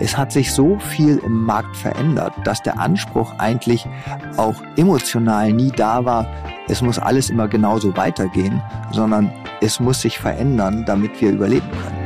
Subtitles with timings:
[0.00, 3.86] Es hat sich so viel im Markt verändert, dass der Anspruch eigentlich
[4.36, 6.26] auch emotional nie da war,
[6.66, 8.60] es muss alles immer genauso weitergehen,
[8.90, 9.30] sondern
[9.60, 12.04] es muss sich verändern, damit wir überleben können.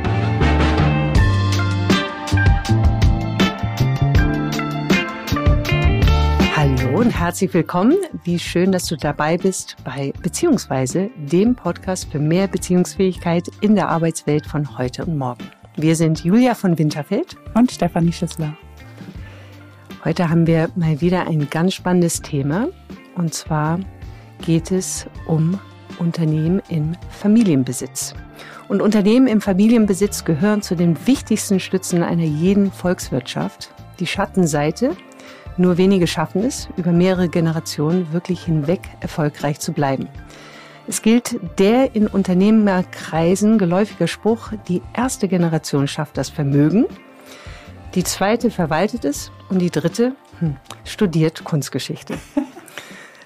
[6.55, 7.97] Hallo und herzlich willkommen.
[8.23, 13.89] Wie schön, dass du dabei bist bei Beziehungsweise, dem Podcast für mehr Beziehungsfähigkeit in der
[13.89, 15.49] Arbeitswelt von heute und morgen.
[15.81, 18.57] Wir sind Julia von Winterfeld und Stefanie Schissler.
[20.03, 22.67] Heute haben wir mal wieder ein ganz spannendes Thema
[23.15, 23.79] und zwar
[24.45, 25.57] geht es um
[25.97, 28.13] Unternehmen im Familienbesitz.
[28.67, 33.73] Und Unternehmen im Familienbesitz gehören zu den wichtigsten Stützen einer jeden Volkswirtschaft.
[34.01, 34.97] Die Schattenseite,
[35.55, 40.09] nur wenige schaffen es, über mehrere Generationen wirklich hinweg erfolgreich zu bleiben.
[40.89, 46.87] Es gilt der in Unternehmerkreisen geläufige Spruch, die erste Generation schafft das Vermögen,
[47.93, 52.15] die zweite verwaltet es und die dritte hm, studiert Kunstgeschichte.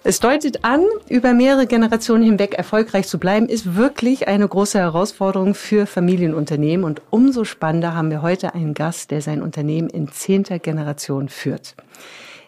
[0.05, 5.55] Es deutet an, über mehrere Generationen hinweg erfolgreich zu bleiben, ist wirklich eine große Herausforderung
[5.55, 6.83] für Familienunternehmen.
[6.83, 11.77] Und umso spannender haben wir heute einen Gast, der sein Unternehmen in zehnter Generation führt.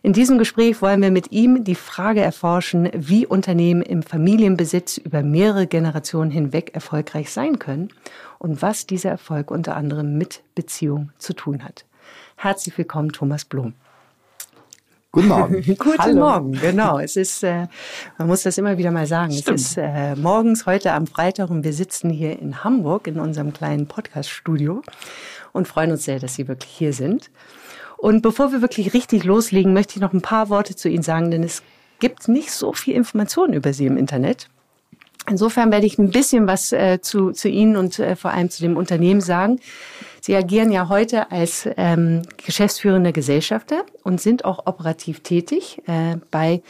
[0.06, 5.24] In diesem Gespräch wollen wir mit ihm die Frage erforschen, wie Unternehmen im Familienbesitz über
[5.24, 7.90] mehrere Generationen hinweg erfolgreich sein können
[8.38, 11.86] und was dieser Erfolg unter anderem mit Beziehung zu tun hat.
[12.36, 13.74] Herzlich willkommen, Thomas Blum.
[15.12, 15.64] Guten Morgen.
[15.66, 16.20] Guten Hallo.
[16.20, 17.00] Morgen, genau.
[17.00, 17.66] Es ist, äh,
[18.20, 19.32] man muss das immer wieder mal sagen.
[19.32, 19.58] Stimmt.
[19.58, 23.54] Es ist äh, morgens heute am Freitag und wir sitzen hier in Hamburg in unserem
[23.54, 24.84] kleinen Podcast-Studio
[25.52, 27.32] und freuen uns sehr, dass Sie wirklich hier sind.
[27.98, 31.32] Und bevor wir wirklich richtig loslegen, möchte ich noch ein paar Worte zu Ihnen sagen,
[31.32, 31.64] denn es
[32.00, 34.50] gibt nicht so viel Informationen über Sie im Internet.
[35.28, 38.62] Insofern werde ich ein bisschen was äh, zu, zu Ihnen und äh, vor allem zu
[38.62, 39.60] dem Unternehmen sagen.
[40.22, 46.62] Sie agieren ja heute als ähm, geschäftsführender Gesellschafter und sind auch operativ tätig äh, bei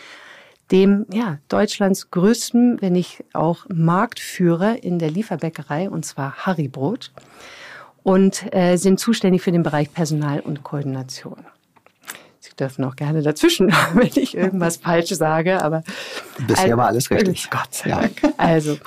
[0.71, 7.11] dem ja, Deutschlands größten, wenn nicht auch Marktführer in der Lieferbäckerei, und zwar Harrybrot,
[8.05, 11.43] und äh, sind zuständig für den Bereich Personal und Koordination.
[12.39, 15.83] Sie dürfen auch gerne dazwischen, wenn ich irgendwas falsch sage, aber
[16.47, 17.49] bisher also, war alles richtig.
[17.49, 18.21] Gott sei Dank.
[18.21, 18.29] Ja.
[18.37, 18.77] Also,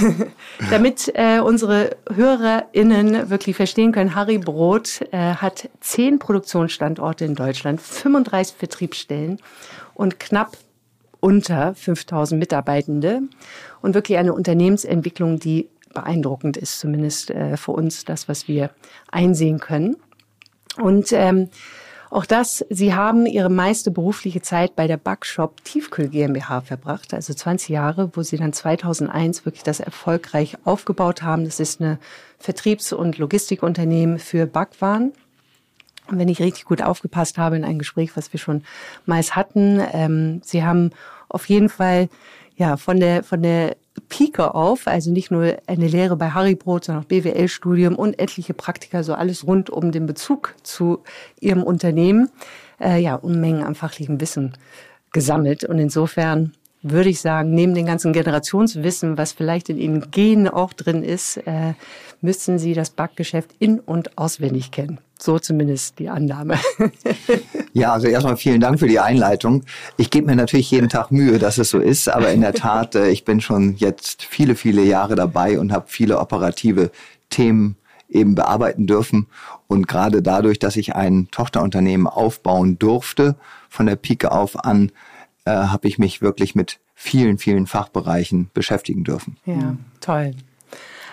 [0.70, 7.82] damit äh, unsere HörerInnen wirklich verstehen können, Harry Brot äh, hat zehn Produktionsstandorte in Deutschland,
[7.82, 9.38] 35 Vertriebsstellen
[9.92, 10.56] und knapp
[11.20, 13.20] unter 5000 Mitarbeitende
[13.82, 18.70] und wirklich eine Unternehmensentwicklung, die beeindruckend ist, zumindest äh, für uns das, was wir
[19.10, 19.96] einsehen können.
[20.80, 21.48] Und ähm,
[22.10, 27.34] auch das, Sie haben Ihre meiste berufliche Zeit bei der Backshop Tiefkühl GmbH verbracht, also
[27.34, 31.44] 20 Jahre, wo Sie dann 2001 wirklich das erfolgreich aufgebaut haben.
[31.44, 31.98] Das ist eine
[32.38, 35.12] Vertriebs- und Logistikunternehmen für Backwaren.
[36.08, 38.62] Und wenn ich richtig gut aufgepasst habe in ein Gespräch, was wir schon
[39.06, 40.90] meist hatten, ähm, Sie haben
[41.28, 42.08] auf jeden Fall
[42.56, 43.76] ja von der von der
[44.08, 48.54] Pike auf, also nicht nur eine Lehre bei Harry Brot, sondern auch BWL-Studium und etliche
[48.54, 51.02] Praktika, so alles rund um den Bezug zu
[51.40, 52.30] ihrem Unternehmen,
[52.80, 54.52] äh, ja, Unmengen an fachlichem Wissen
[55.12, 55.64] gesammelt.
[55.64, 56.52] Und insofern
[56.82, 61.38] würde ich sagen, neben dem ganzen Generationswissen, was vielleicht in Ihren Genen auch drin ist,
[61.38, 61.74] äh,
[62.20, 64.98] müssen Sie das Backgeschäft in- und auswendig kennen.
[65.18, 66.58] So zumindest die Annahme.
[67.72, 69.64] ja, also erstmal vielen Dank für die Einleitung.
[69.96, 72.94] Ich gebe mir natürlich jeden Tag Mühe, dass es so ist, aber in der Tat,
[72.94, 76.90] äh, ich bin schon jetzt viele, viele Jahre dabei und habe viele operative
[77.30, 77.76] Themen
[78.08, 79.26] eben bearbeiten dürfen.
[79.68, 83.36] Und gerade dadurch, dass ich ein Tochterunternehmen aufbauen durfte,
[83.68, 84.92] von der Pike auf an,
[85.44, 89.36] äh, habe ich mich wirklich mit vielen, vielen Fachbereichen beschäftigen dürfen.
[89.44, 90.34] Ja, toll.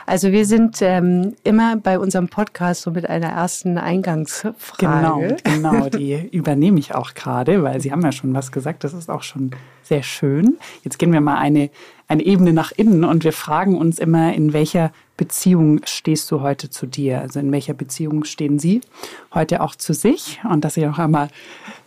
[0.06, 4.56] Also wir sind ähm, immer bei unserem Podcast so mit einer ersten Eingangsfrage.
[4.78, 8.94] Genau, genau, die übernehme ich auch gerade, weil Sie haben ja schon was gesagt, das
[8.94, 10.58] ist auch schon sehr schön.
[10.84, 11.70] Jetzt gehen wir mal eine,
[12.08, 16.70] eine Ebene nach innen und wir fragen uns immer, in welcher Beziehung stehst du heute
[16.70, 17.22] zu dir?
[17.22, 18.82] Also in welcher Beziehung stehen Sie
[19.34, 20.40] heute auch zu sich?
[20.50, 21.30] Und dass Sie auch einmal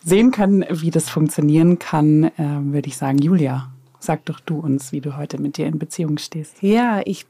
[0.05, 4.93] sehen können, wie das funktionieren kann, äh, würde ich sagen, Julia, sag doch du uns,
[4.93, 6.63] wie du heute mit dir in Beziehung stehst.
[6.63, 7.27] Ja, ich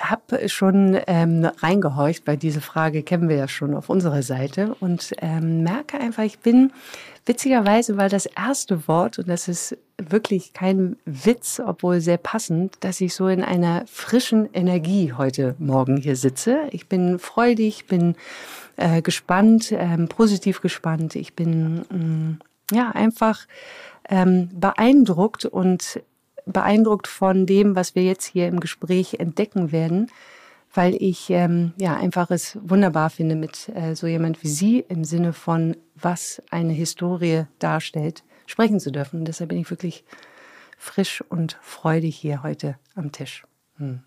[0.00, 5.12] habe schon ähm, reingehorcht, weil diese Frage kennen wir ja schon auf unserer Seite und
[5.18, 6.72] ähm, merke einfach, ich bin
[7.26, 13.00] witzigerweise, weil das erste Wort, und das ist wirklich kein Witz, obwohl sehr passend, dass
[13.00, 16.68] ich so in einer frischen Energie heute Morgen hier sitze.
[16.70, 18.14] Ich bin freudig, bin
[18.76, 21.16] äh, gespannt, ähm, positiv gespannt.
[21.16, 22.38] Ich bin mh, mm,
[22.72, 23.46] ja einfach
[24.08, 26.00] ähm, beeindruckt und
[26.46, 30.10] beeindruckt von dem, was wir jetzt hier im Gespräch entdecken werden,
[30.72, 35.04] weil ich ähm, ja einfach es wunderbar finde, mit äh, so jemand wie Sie im
[35.04, 39.20] Sinne von, was eine Historie darstellt, sprechen zu dürfen.
[39.20, 40.04] Und deshalb bin ich wirklich
[40.78, 43.44] frisch und freudig hier heute am Tisch.
[43.78, 44.00] Hm.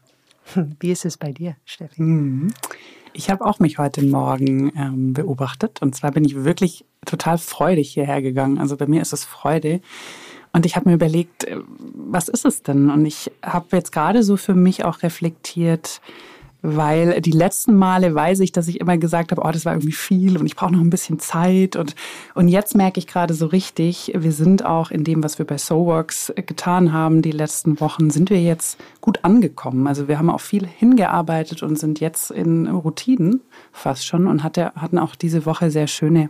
[0.80, 2.02] Wie ist es bei dir, Steffi?
[2.02, 2.54] Mhm.
[3.14, 7.92] Ich habe auch mich heute Morgen ähm, beobachtet und zwar bin ich wirklich total freudig
[7.92, 8.60] hierher gegangen.
[8.60, 9.82] Also bei mir ist es Freude.
[10.52, 12.90] Und ich habe mir überlegt, äh, was ist es denn?
[12.90, 16.02] Und ich habe jetzt gerade so für mich auch reflektiert,
[16.62, 19.94] weil die letzten Male weiß ich, dass ich immer gesagt habe, oh, das war irgendwie
[19.94, 21.96] viel und ich brauche noch ein bisschen Zeit und
[22.36, 25.58] und jetzt merke ich gerade so richtig, wir sind auch in dem, was wir bei
[25.58, 29.88] SoWorks getan haben, die letzten Wochen, sind wir jetzt gut angekommen.
[29.88, 33.42] Also wir haben auch viel hingearbeitet und sind jetzt in Routinen
[33.72, 36.30] fast schon und hatte, hatten auch diese Woche sehr schöne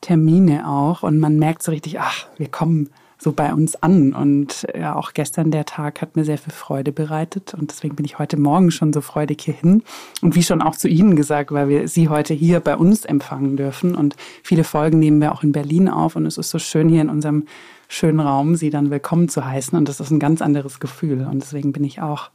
[0.00, 2.88] Termine auch und man merkt so richtig, ach, wir kommen
[3.24, 4.12] so bei uns an.
[4.12, 7.54] Und ja, auch gestern der Tag hat mir sehr viel Freude bereitet.
[7.54, 9.82] Und deswegen bin ich heute Morgen schon so freudig hierhin.
[10.20, 13.56] Und wie schon auch zu Ihnen gesagt, weil wir Sie heute hier bei uns empfangen
[13.56, 13.94] dürfen.
[13.96, 16.14] Und viele Folgen nehmen wir auch in Berlin auf.
[16.14, 17.46] Und es ist so schön hier in unserem
[17.88, 19.76] schönen Raum, Sie dann willkommen zu heißen.
[19.76, 21.26] Und das ist ein ganz anderes Gefühl.
[21.26, 22.30] Und deswegen bin ich auch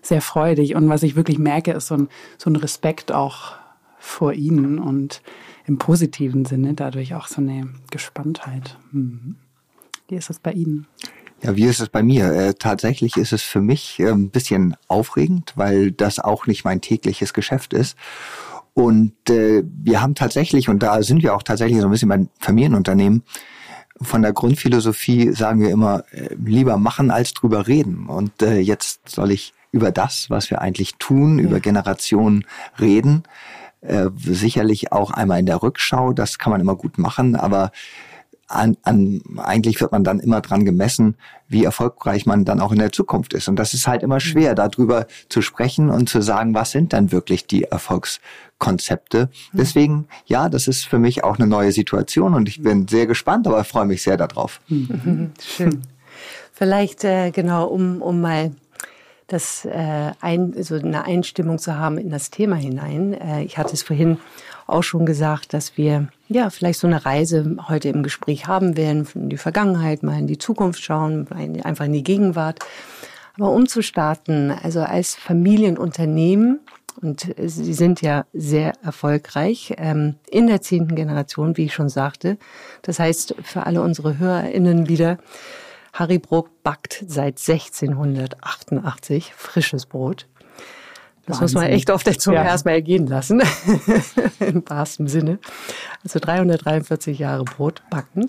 [0.00, 0.74] sehr freudig.
[0.74, 2.08] Und was ich wirklich merke, ist so ein,
[2.38, 3.52] so ein Respekt auch
[3.98, 5.20] vor Ihnen und
[5.66, 8.78] im positiven Sinne dadurch auch so eine Gespanntheit.
[8.90, 9.36] Mhm.
[10.10, 10.86] Wie ist es bei Ihnen?
[11.42, 12.32] Ja, wie ist es bei mir?
[12.32, 16.80] Äh, tatsächlich ist es für mich äh, ein bisschen aufregend, weil das auch nicht mein
[16.80, 17.96] tägliches Geschäft ist.
[18.74, 22.28] Und äh, wir haben tatsächlich, und da sind wir auch tatsächlich so ein bisschen beim
[22.38, 23.22] Familienunternehmen,
[24.02, 28.06] von der Grundphilosophie sagen wir immer, äh, lieber machen als drüber reden.
[28.06, 31.44] Und äh, jetzt soll ich über das, was wir eigentlich tun, ja.
[31.44, 32.44] über Generationen
[32.80, 33.22] reden.
[33.80, 37.72] Äh, sicherlich auch einmal in der Rückschau, das kann man immer gut machen, aber
[38.50, 41.16] an, an, eigentlich wird man dann immer dran gemessen,
[41.48, 43.48] wie erfolgreich man dann auch in der Zukunft ist.
[43.48, 44.20] Und das ist halt immer mhm.
[44.20, 49.30] schwer, darüber zu sprechen und zu sagen, was sind dann wirklich die Erfolgskonzepte.
[49.52, 49.56] Mhm.
[49.56, 53.46] Deswegen, ja, das ist für mich auch eine neue Situation und ich bin sehr gespannt,
[53.46, 54.60] aber freue mich sehr darauf.
[54.68, 55.30] Mhm.
[55.40, 55.82] Schön.
[56.52, 58.50] Vielleicht äh, genau, um, um mal
[59.28, 63.14] das äh, ein, so eine Einstimmung zu haben in das Thema hinein.
[63.14, 64.18] Äh, ich hatte es vorhin
[64.72, 69.06] auch schon gesagt, dass wir ja vielleicht so eine Reise heute im Gespräch haben werden,
[69.14, 71.26] in die Vergangenheit, mal in die Zukunft schauen,
[71.62, 72.60] einfach in die Gegenwart.
[73.36, 76.60] Aber um zu starten, also als Familienunternehmen,
[77.00, 82.36] und Sie sind ja sehr erfolgreich ähm, in der zehnten Generation, wie ich schon sagte.
[82.82, 85.18] Das heißt, für alle unsere HörerInnen wieder,
[85.92, 90.26] Harry Bruck backt seit 1688 frisches Brot.
[91.30, 91.58] Das Wahnsinn.
[91.58, 92.44] muss man echt auf der Zunge ja.
[92.44, 93.42] erstmal ergehen lassen,
[94.40, 95.38] im wahrsten Sinne.
[96.04, 98.28] Also 343 Jahre Brot backen.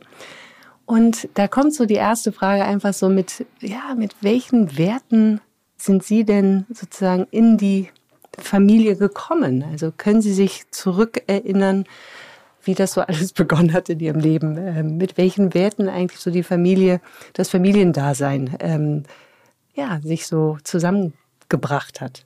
[0.85, 5.39] Und da kommt so die erste Frage einfach so mit, ja, mit welchen Werten
[5.77, 7.89] sind Sie denn sozusagen in die
[8.37, 9.63] Familie gekommen?
[9.71, 11.85] Also können Sie sich zurückerinnern,
[12.63, 14.57] wie das so alles begonnen hat in Ihrem Leben?
[14.57, 17.01] Ähm, mit welchen Werten eigentlich so die Familie,
[17.33, 19.03] das Familiendasein, ähm,
[19.73, 22.23] ja, sich so zusammengebracht hat?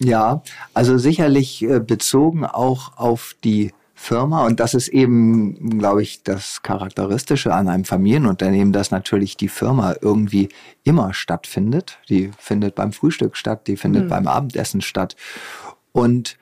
[0.00, 0.42] Ja,
[0.74, 6.62] also sicherlich äh, bezogen auch auf die Firma und das ist eben, glaube ich, das
[6.62, 10.50] Charakteristische an einem Familienunternehmen, dass natürlich die Firma irgendwie
[10.84, 11.98] immer stattfindet.
[12.10, 14.08] Die findet beim Frühstück statt, die findet mhm.
[14.08, 15.16] beim Abendessen statt
[15.92, 16.36] und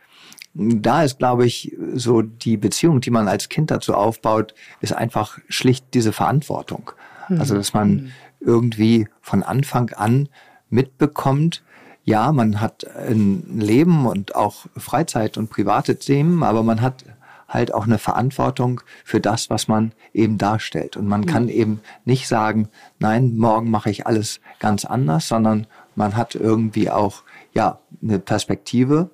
[0.55, 5.39] da ist, glaube ich, so die Beziehung, die man als Kind dazu aufbaut, ist einfach
[5.49, 6.93] schlicht diese Verantwortung.
[7.29, 8.13] Also, dass man mhm.
[8.41, 10.29] irgendwie von Anfang an
[10.71, 11.65] mitbekommt,
[12.05, 17.05] ja, man hat ein Leben und auch Freizeit und private Themen, aber man hat
[17.49, 20.97] halt auch eine Verantwortung für das, was man eben darstellt.
[20.97, 21.27] Und man mhm.
[21.27, 22.69] kann eben nicht sagen,
[22.99, 27.23] nein, morgen mache ich alles ganz anders, sondern man hat irgendwie auch
[27.55, 29.11] ja eine Perspektive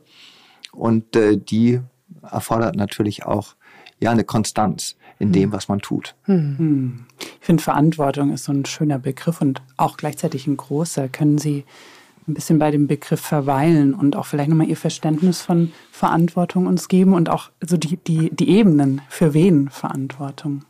[0.72, 1.80] und äh, die
[2.22, 3.54] erfordert natürlich auch
[4.00, 5.52] ja eine Konstanz in dem, mhm.
[5.52, 6.16] was man tut.
[6.26, 7.06] Mhm.
[7.18, 11.08] Ich finde, Verantwortung ist so ein schöner Begriff und auch gleichzeitig ein großer.
[11.08, 11.64] Können Sie
[12.30, 16.88] ein bisschen bei dem Begriff verweilen und auch vielleicht nochmal Ihr Verständnis von Verantwortung uns
[16.88, 20.64] geben und auch so die, die, die Ebenen, für wen Verantwortung?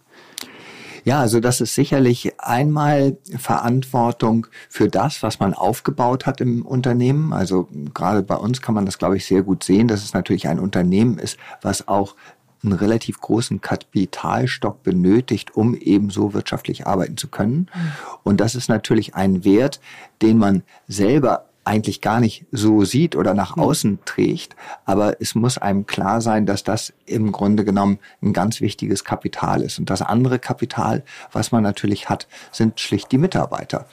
[1.04, 7.32] Ja, also das ist sicherlich einmal Verantwortung für das, was man aufgebaut hat im Unternehmen.
[7.32, 10.48] Also gerade bei uns kann man das, glaube ich, sehr gut sehen, dass es natürlich
[10.48, 12.14] ein Unternehmen ist, was auch
[12.62, 17.70] einen relativ großen Kapitalstock benötigt, um eben so wirtschaftlich arbeiten zu können.
[17.74, 17.92] Mhm.
[18.22, 19.80] Und das ist natürlich ein Wert,
[20.20, 23.62] den man selber eigentlich gar nicht so sieht oder nach Mhm.
[23.62, 24.56] außen trägt.
[24.84, 29.62] Aber es muss einem klar sein, dass das im Grunde genommen ein ganz wichtiges Kapital
[29.62, 29.78] ist.
[29.78, 33.86] Und das andere Kapital, was man natürlich hat, sind schlicht die Mitarbeiter.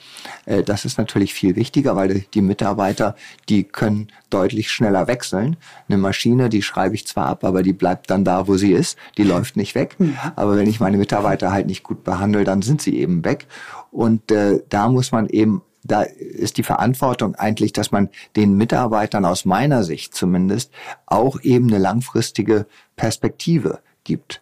[0.44, 3.14] Äh, Das ist natürlich viel wichtiger, weil die Mitarbeiter,
[3.48, 5.56] die können deutlich schneller wechseln.
[5.88, 8.98] Eine Maschine, die schreibe ich zwar ab, aber die bleibt dann da, wo sie ist.
[9.16, 9.96] Die läuft nicht weg.
[10.34, 13.46] Aber wenn ich meine Mitarbeiter halt nicht gut behandle, dann sind sie eben weg.
[13.92, 19.24] Und äh, da muss man eben da ist die Verantwortung eigentlich, dass man den Mitarbeitern
[19.24, 20.72] aus meiner Sicht zumindest
[21.06, 22.66] auch eben eine langfristige
[22.96, 24.40] Perspektive gibt.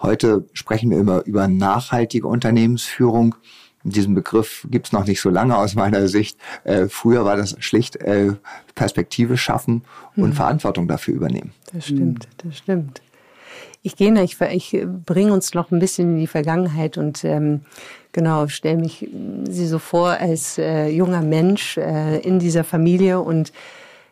[0.00, 3.34] Heute sprechen wir immer über nachhaltige Unternehmensführung.
[3.84, 6.38] Diesen Begriff gibt's noch nicht so lange aus meiner Sicht.
[6.64, 8.34] Äh, früher war das schlicht äh,
[8.74, 9.84] Perspektive schaffen
[10.16, 11.52] und Verantwortung dafür übernehmen.
[11.72, 13.00] Das stimmt, das stimmt.
[13.82, 17.60] Ich gehe, ich, ich bringe uns noch ein bisschen in die Vergangenheit und ähm,
[18.12, 19.08] genau stelle mich äh,
[19.48, 23.52] sie so vor als äh, junger Mensch äh, in dieser Familie und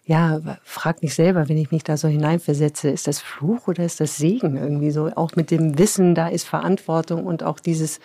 [0.05, 3.99] ja, frag mich selber, wenn ich mich da so hineinversetze, ist das Fluch oder ist
[3.99, 5.11] das Segen irgendwie so?
[5.17, 7.99] Auch mit dem Wissen, da ist Verantwortung und auch dieses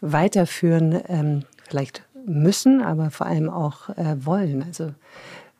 [0.00, 4.62] Weiterführen ähm, vielleicht müssen, aber vor allem auch äh, wollen.
[4.62, 4.92] Also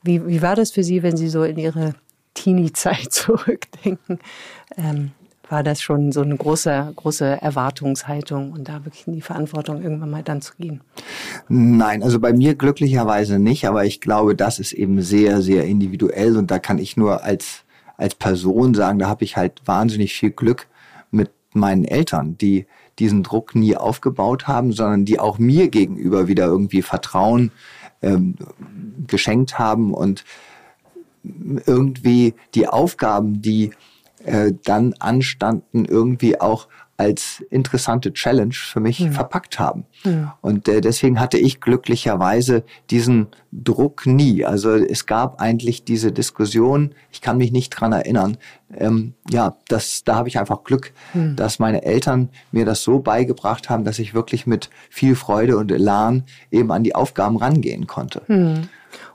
[0.04, 1.94] wie, wie war das für Sie, wenn Sie so in Ihre
[2.34, 4.20] Teenie-Zeit zurückdenken?
[4.76, 5.10] Ähm,
[5.50, 10.10] war das schon so eine große, große Erwartungshaltung und da wirklich in die Verantwortung irgendwann
[10.10, 10.80] mal dann zu gehen?
[11.48, 16.36] Nein, also bei mir glücklicherweise nicht, aber ich glaube, das ist eben sehr, sehr individuell
[16.36, 17.64] und da kann ich nur als,
[17.96, 20.68] als Person sagen, da habe ich halt wahnsinnig viel Glück
[21.10, 22.66] mit meinen Eltern, die
[23.00, 27.50] diesen Druck nie aufgebaut haben, sondern die auch mir gegenüber wieder irgendwie Vertrauen
[28.02, 28.36] ähm,
[29.06, 30.24] geschenkt haben und
[31.24, 33.72] irgendwie die Aufgaben, die
[34.24, 39.86] äh, dann anstanden, irgendwie auch als interessante Challenge für mich verpackt haben.
[40.42, 44.44] Und äh, deswegen hatte ich glücklicherweise diesen Druck nie.
[44.44, 48.36] Also es gab eigentlich diese Diskussion, ich kann mich nicht dran erinnern.
[48.76, 50.92] Ähm, ja, das, da habe ich einfach Glück,
[51.36, 55.72] dass meine Eltern mir das so beigebracht haben, dass ich wirklich mit viel Freude und
[55.72, 58.20] Elan eben an die Aufgaben rangehen konnte.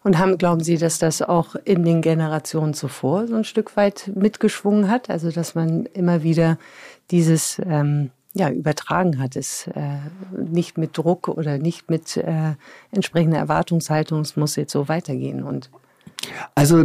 [0.03, 4.11] Und haben, glauben Sie, dass das auch in den Generationen zuvor so ein Stück weit
[4.15, 5.09] mitgeschwungen hat?
[5.09, 6.57] Also, dass man immer wieder
[7.11, 9.97] dieses ähm, ja, übertragen hat, es äh,
[10.37, 12.55] nicht mit Druck oder nicht mit äh,
[12.91, 15.41] entsprechender Erwartungshaltung, es muss jetzt so weitergehen.
[15.41, 15.69] Und
[16.53, 16.83] Also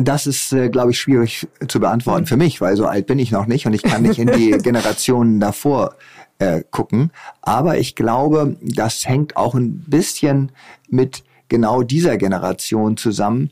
[0.00, 3.32] das ist, äh, glaube ich, schwierig zu beantworten für mich, weil so alt bin ich
[3.32, 5.96] noch nicht und ich kann nicht in die Generationen davor
[6.38, 7.10] äh, gucken.
[7.42, 10.52] Aber ich glaube, das hängt auch ein bisschen
[10.88, 11.24] mit
[11.54, 13.50] genau dieser Generation zusammen.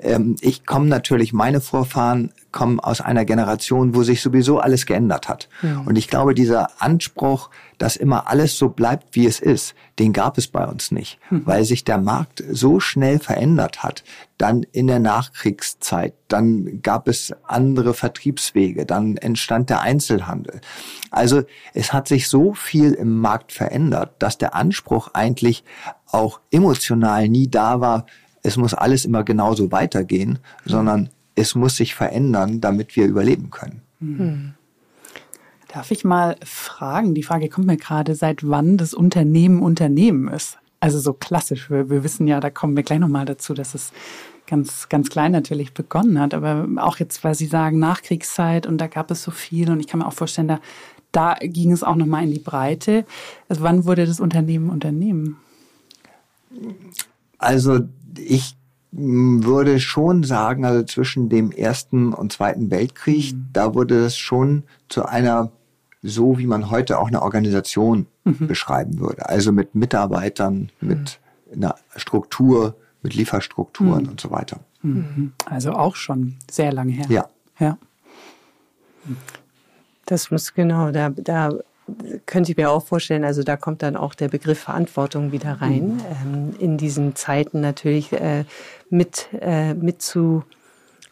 [0.00, 5.28] Ähm, ich komme natürlich, meine Vorfahren kommen aus einer Generation, wo sich sowieso alles geändert
[5.28, 5.48] hat.
[5.86, 10.38] Und ich glaube, dieser Anspruch, dass immer alles so bleibt, wie es ist, den gab
[10.38, 14.04] es bei uns nicht, weil sich der Markt so schnell verändert hat.
[14.38, 20.60] Dann in der Nachkriegszeit, dann gab es andere Vertriebswege, dann entstand der Einzelhandel.
[21.10, 21.42] Also
[21.72, 25.64] es hat sich so viel im Markt verändert, dass der Anspruch eigentlich
[26.14, 28.06] auch emotional nie da war,
[28.42, 33.82] es muss alles immer genauso weitergehen, sondern es muss sich verändern, damit wir überleben können.
[35.68, 37.14] Darf ich mal fragen?
[37.14, 40.58] Die Frage kommt mir gerade, seit wann das Unternehmen Unternehmen ist.
[40.78, 41.70] Also so klassisch.
[41.70, 43.90] Wir, wir wissen ja, da kommen wir gleich nochmal dazu, dass es
[44.46, 46.34] ganz, ganz klein natürlich begonnen hat.
[46.34, 49.88] Aber auch jetzt, weil Sie sagen, Nachkriegszeit und da gab es so viel und ich
[49.88, 50.60] kann mir auch vorstellen, da,
[51.12, 53.06] da ging es auch nochmal in die Breite.
[53.48, 55.38] Also wann wurde das Unternehmen Unternehmen?
[57.38, 57.80] Also
[58.16, 58.56] ich
[58.90, 63.48] würde schon sagen, also zwischen dem Ersten und Zweiten Weltkrieg, mhm.
[63.52, 65.50] da wurde es schon zu einer,
[66.02, 68.46] so wie man heute auch eine Organisation mhm.
[68.46, 69.28] beschreiben würde.
[69.28, 71.20] Also mit Mitarbeitern, mit
[71.50, 71.64] mhm.
[71.64, 74.60] einer Struktur, mit Lieferstrukturen und so weiter.
[75.46, 77.06] Also auch schon sehr lange her.
[77.08, 77.28] Ja.
[77.58, 77.78] ja.
[80.06, 81.50] Das muss genau, da, da
[82.26, 86.00] könnte ich mir auch vorstellen, also da kommt dann auch der Begriff Verantwortung wieder rein,
[86.22, 88.44] ähm, in diesen Zeiten natürlich äh,
[88.88, 90.44] mit, äh, mit zu,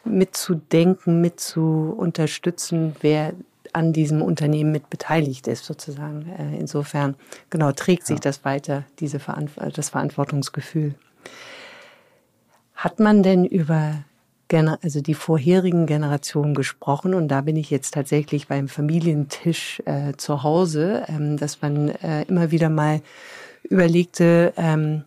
[0.03, 3.33] mitzudenken, mit zu unterstützen, wer
[3.71, 6.31] an diesem Unternehmen mit beteiligt ist, sozusagen.
[6.37, 7.15] Äh, insofern,
[7.49, 8.21] genau, trägt sich ja.
[8.21, 10.95] das weiter, diese Verant das Verantwortungsgefühl.
[12.75, 14.03] Hat man denn über
[14.53, 20.43] also die vorherigen Generationen gesprochen und da bin ich jetzt tatsächlich beim Familientisch äh, zu
[20.43, 23.01] Hause, ähm, dass man äh, immer wieder mal
[23.63, 25.03] überlegte, ähm,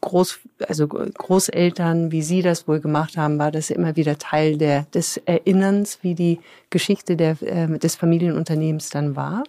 [0.00, 4.86] Groß, also Großeltern, wie sie das wohl gemacht haben, war das immer wieder Teil der,
[4.92, 9.44] des Erinnerns, wie die Geschichte der, äh, des Familienunternehmens dann war?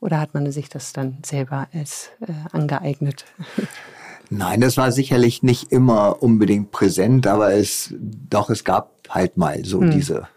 [0.00, 3.24] Oder hat man sich das dann selber als äh, angeeignet?
[4.30, 9.64] Nein, das war sicherlich nicht immer unbedingt präsent, aber es doch es gab halt mal
[9.64, 9.90] so hm.
[9.90, 10.28] diese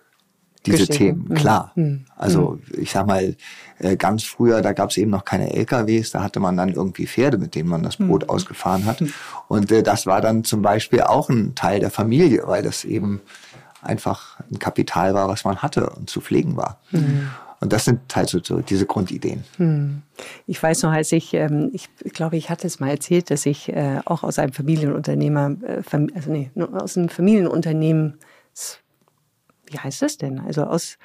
[0.65, 1.35] diese Themen, hm.
[1.35, 1.71] klar.
[1.73, 2.05] Hm.
[2.15, 2.81] Also hm.
[2.81, 3.35] ich sag mal,
[3.79, 7.07] äh, ganz früher, da gab es eben noch keine LKWs, da hatte man dann irgendwie
[7.07, 8.07] Pferde, mit denen man das hm.
[8.07, 9.03] Brot ausgefahren hat.
[9.47, 13.21] Und äh, das war dann zum Beispiel auch ein Teil der Familie, weil das eben
[13.81, 16.79] einfach ein Kapital war, was man hatte und zu pflegen war.
[16.91, 17.29] Mhm.
[17.61, 19.43] Und das sind halt so, so diese Grundideen.
[19.57, 20.01] Hm.
[20.47, 23.69] Ich weiß noch, als ich, ähm, ich glaube, ich hatte es mal erzählt, dass ich
[23.69, 25.83] äh, auch aus einem Familienunternehmer, äh,
[26.15, 28.17] also nee, aus einem Familienunternehmen,
[29.67, 30.39] wie heißt das denn?
[30.39, 30.97] Also aus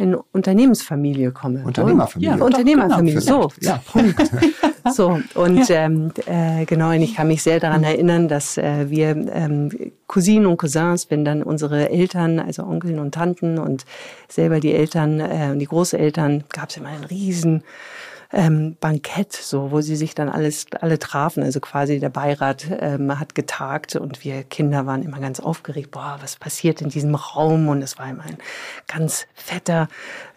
[0.00, 1.64] in Unternehmensfamilie komme.
[1.64, 2.36] Unternehmerfamilie.
[2.36, 3.20] Ja, Unternehmerfamilie.
[3.20, 3.80] Genau, so, ja.
[3.86, 4.20] Punkt.
[4.94, 5.76] so, und ja.
[5.76, 9.70] ähm, äh, genau, und ich kann mich sehr daran erinnern, dass äh, wir ähm,
[10.06, 13.84] Cousinen und Cousins, wenn dann unsere Eltern, also Onkeln und Tanten und
[14.28, 17.62] selber die Eltern äh, und die Großeltern, gab es immer einen riesen
[18.32, 21.42] ähm, Bankett, so wo sie sich dann alles alle trafen.
[21.42, 25.90] Also quasi der Beirat ähm, hat getagt und wir Kinder waren immer ganz aufgeregt.
[25.90, 27.68] Boah, was passiert in diesem Raum?
[27.68, 28.38] Und es war immer ein
[28.86, 29.88] ganz fetter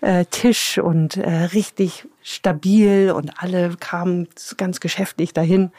[0.01, 5.71] äh, Tisch und äh, richtig stabil und alle kamen ganz geschäftig dahin.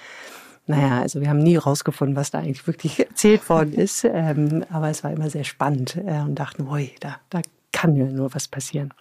[0.67, 4.89] Naja, also wir haben nie rausgefunden, was da eigentlich wirklich erzählt worden ist, ähm, aber
[4.89, 7.43] es war immer sehr spannend äh, und dachten, oi, da, da
[7.73, 8.95] kann ja nur was passieren.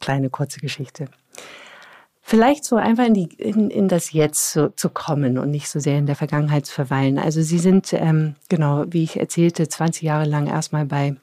[0.00, 1.06] Kleine kurze Geschichte.
[2.26, 5.78] Vielleicht so einfach in, die, in, in das Jetzt so, zu kommen und nicht so
[5.78, 7.18] sehr in der Vergangenheit zu verweilen.
[7.18, 11.16] Also Sie sind, ähm, genau, wie ich erzählte, 20 Jahre lang erstmal bei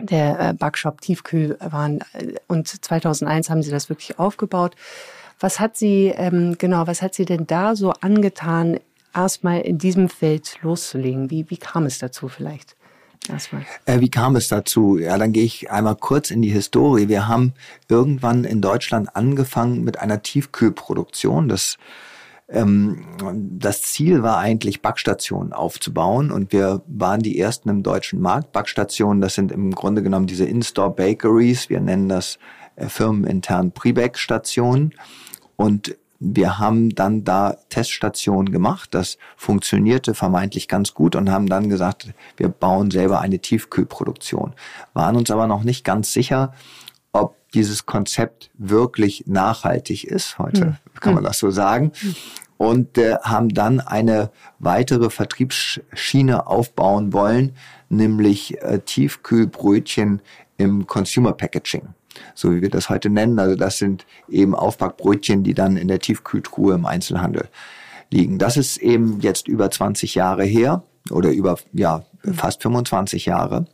[0.00, 4.74] der äh, Backshop Tiefkühl waren äh, und 2001 haben Sie das wirklich aufgebaut.
[5.38, 8.80] Was hat Sie, ähm, genau, was hat Sie denn da so angetan,
[9.14, 11.30] erstmal in diesem Feld loszulegen?
[11.30, 12.75] Wie, wie kam es dazu vielleicht?
[13.84, 14.98] Äh, wie kam es dazu?
[14.98, 17.08] Ja, dann gehe ich einmal kurz in die Historie.
[17.08, 17.54] Wir haben
[17.88, 21.48] irgendwann in Deutschland angefangen mit einer Tiefkühlproduktion.
[21.48, 21.76] Das,
[22.48, 23.04] ähm,
[23.58, 28.52] das Ziel war eigentlich, Backstationen aufzubauen und wir waren die ersten im deutschen Markt.
[28.52, 31.68] Backstationen, das sind im Grunde genommen diese In-Store Bakeries.
[31.68, 32.38] Wir nennen das
[32.76, 34.94] äh, firmenintern Pre-Back-Stationen.
[35.56, 38.94] Und wir haben dann da Teststationen gemacht.
[38.94, 44.54] Das funktionierte vermeintlich ganz gut und haben dann gesagt, wir bauen selber eine Tiefkühlproduktion.
[44.94, 46.52] Waren uns aber noch nicht ganz sicher,
[47.12, 50.38] ob dieses Konzept wirklich nachhaltig ist.
[50.38, 50.76] Heute hm.
[51.00, 51.28] kann man hm.
[51.28, 51.92] das so sagen.
[52.58, 57.54] Und äh, haben dann eine weitere Vertriebsschiene aufbauen wollen,
[57.90, 60.22] nämlich äh, Tiefkühlbrötchen
[60.56, 61.94] im Consumer Packaging
[62.34, 63.38] so wie wir das heute nennen.
[63.38, 67.48] Also das sind eben Aufbackbrötchen, die dann in der Tiefkühltruhe im Einzelhandel
[68.10, 68.38] liegen.
[68.38, 73.66] Das ist eben jetzt über 20 Jahre her oder über ja fast 25 Jahre.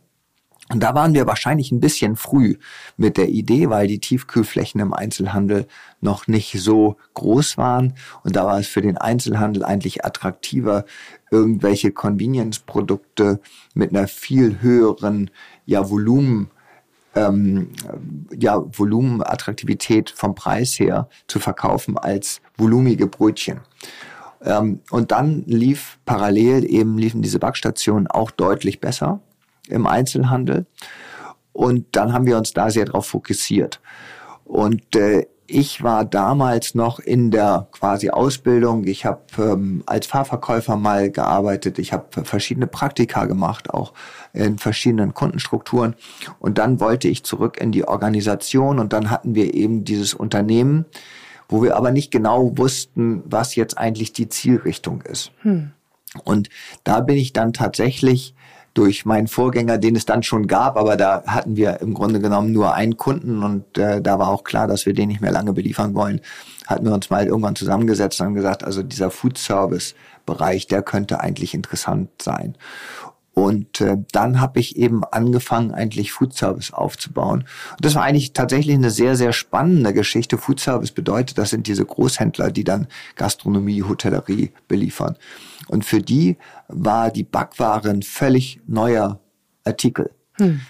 [0.69, 2.55] Und da waren wir wahrscheinlich ein bisschen früh
[2.95, 5.67] mit der Idee, weil die Tiefkühlflächen im Einzelhandel
[5.99, 7.95] noch nicht so groß waren.
[8.23, 10.85] Und da war es für den Einzelhandel eigentlich attraktiver,
[11.31, 13.41] irgendwelche Convenience-Produkte
[13.73, 15.31] mit einer viel höheren
[15.65, 16.49] ja, Volumen
[17.15, 17.69] ähm,
[18.31, 23.61] ja, Volumenattraktivität vom Preis her zu verkaufen als volumige Brötchen.
[24.43, 29.21] Ähm, und dann lief parallel eben liefen diese Backstationen auch deutlich besser
[29.69, 30.65] im Einzelhandel.
[31.53, 33.79] Und dann haben wir uns da sehr darauf fokussiert.
[34.43, 38.85] Und äh, ich war damals noch in der quasi Ausbildung.
[38.85, 41.79] Ich habe ähm, als Fahrverkäufer mal gearbeitet.
[41.79, 43.93] Ich habe verschiedene Praktika gemacht, auch
[44.33, 45.95] in verschiedenen Kundenstrukturen.
[46.39, 50.85] Und dann wollte ich zurück in die Organisation und dann hatten wir eben dieses Unternehmen,
[51.49, 55.31] wo wir aber nicht genau wussten, was jetzt eigentlich die Zielrichtung ist.
[55.41, 55.71] Hm.
[56.23, 56.49] Und
[56.83, 58.33] da bin ich dann tatsächlich
[58.73, 62.51] durch meinen Vorgänger, den es dann schon gab, aber da hatten wir im Grunde genommen
[62.51, 65.53] nur einen Kunden und äh, da war auch klar, dass wir den nicht mehr lange
[65.53, 66.21] beliefern wollen.
[66.65, 69.93] Hatten wir uns mal irgendwann zusammengesetzt und gesagt, also dieser Food Service
[70.25, 72.55] Bereich, der könnte eigentlich interessant sein.
[73.33, 77.45] Und äh, dann habe ich eben angefangen, eigentlich Food Service aufzubauen.
[77.71, 80.37] Und das war eigentlich tatsächlich eine sehr, sehr spannende Geschichte.
[80.37, 85.17] Food Service bedeutet, das sind diese Großhändler, die dann Gastronomie, Hotellerie beliefern.
[85.67, 89.19] Und für die war die Backware ein völlig neuer
[89.63, 90.11] Artikel.
[90.33, 90.61] Hm.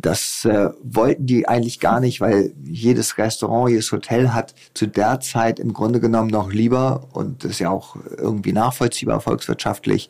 [0.00, 5.20] Das äh, wollten die eigentlich gar nicht, weil jedes Restaurant, jedes Hotel hat zu der
[5.20, 10.08] Zeit im Grunde genommen noch lieber, und das ist ja auch irgendwie nachvollziehbar volkswirtschaftlich,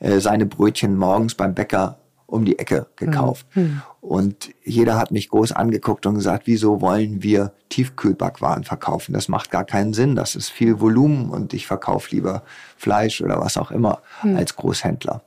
[0.00, 3.46] äh, seine Brötchen morgens beim Bäcker um die Ecke gekauft.
[3.54, 3.82] Mhm.
[4.00, 9.12] Und jeder hat mich groß angeguckt und gesagt, wieso wollen wir Tiefkühlbackwaren verkaufen?
[9.12, 10.14] Das macht gar keinen Sinn.
[10.14, 12.42] Das ist viel Volumen und ich verkaufe lieber
[12.76, 14.36] Fleisch oder was auch immer mhm.
[14.36, 15.22] als Großhändler.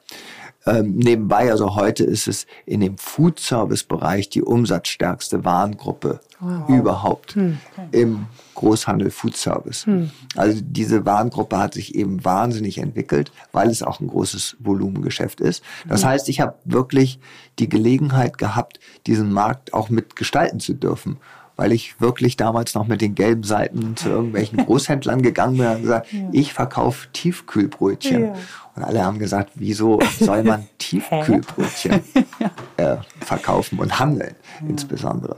[0.66, 6.70] Ähm, nebenbei, also heute ist es in dem Food-Service-Bereich die umsatzstärkste Warengruppe wow.
[6.70, 7.58] überhaupt hm.
[7.92, 9.86] im Großhandel Food Service.
[9.86, 10.12] Hm.
[10.36, 15.64] Also diese Warengruppe hat sich eben wahnsinnig entwickelt, weil es auch ein großes Volumengeschäft ist.
[15.88, 16.10] Das hm.
[16.10, 17.20] heißt, ich habe wirklich
[17.60, 21.18] die Gelegenheit gehabt, diesen Markt auch mitgestalten zu dürfen
[21.56, 25.82] weil ich wirklich damals noch mit den gelben Seiten zu irgendwelchen Großhändlern gegangen bin und
[25.82, 26.30] gesagt, ja.
[26.32, 28.24] ich verkaufe Tiefkühlbrötchen.
[28.26, 28.34] Ja.
[28.76, 32.02] Und alle haben gesagt, wieso soll man Tiefkühlbrötchen
[32.78, 34.68] äh, verkaufen und handeln ja.
[34.68, 35.38] insbesondere.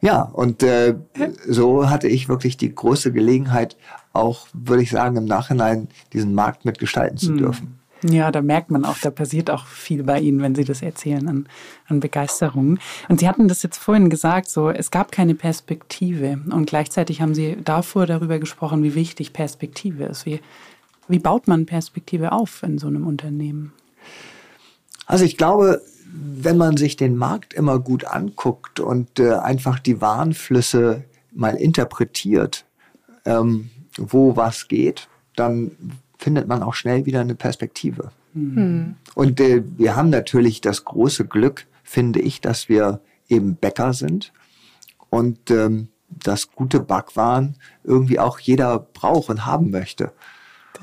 [0.00, 0.94] Ja, und äh,
[1.46, 3.76] so hatte ich wirklich die große Gelegenheit,
[4.12, 7.36] auch, würde ich sagen, im Nachhinein diesen Markt mitgestalten zu hm.
[7.38, 7.77] dürfen.
[8.02, 11.26] Ja, da merkt man auch, da passiert auch viel bei Ihnen, wenn Sie das erzählen
[11.28, 11.48] an,
[11.88, 12.78] an Begeisterung.
[13.08, 17.34] Und Sie hatten das jetzt vorhin gesagt, so es gab keine Perspektive und gleichzeitig haben
[17.34, 20.26] Sie davor darüber gesprochen, wie wichtig Perspektive ist.
[20.26, 20.40] Wie,
[21.08, 23.72] wie baut man Perspektive auf in so einem Unternehmen?
[25.06, 25.82] Also ich glaube,
[26.12, 32.64] wenn man sich den Markt immer gut anguckt und äh, einfach die Warnflüsse mal interpretiert,
[33.24, 35.72] ähm, wo was geht, dann
[36.18, 38.10] findet man auch schnell wieder eine Perspektive.
[38.34, 38.96] Mhm.
[39.14, 44.32] Und äh, wir haben natürlich das große Glück, finde ich, dass wir eben Bäcker sind
[45.10, 50.12] und ähm, das gute Backwaren irgendwie auch jeder braucht und haben möchte.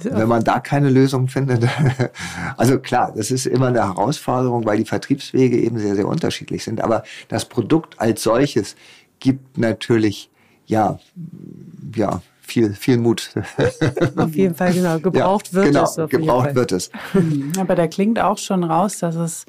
[0.01, 1.67] Wenn man da keine Lösung findet,
[2.57, 6.81] also klar, das ist immer eine Herausforderung, weil die Vertriebswege eben sehr, sehr unterschiedlich sind.
[6.81, 8.75] Aber das Produkt als solches
[9.19, 10.29] gibt natürlich,
[10.65, 10.99] ja,
[11.95, 13.31] ja, viel, viel Mut.
[14.15, 14.99] auf jeden Fall, genau.
[14.99, 15.99] Gebraucht ja, wird genau, es.
[15.99, 16.89] Auf gebraucht wird es.
[17.60, 19.45] Aber da klingt auch schon raus, dass es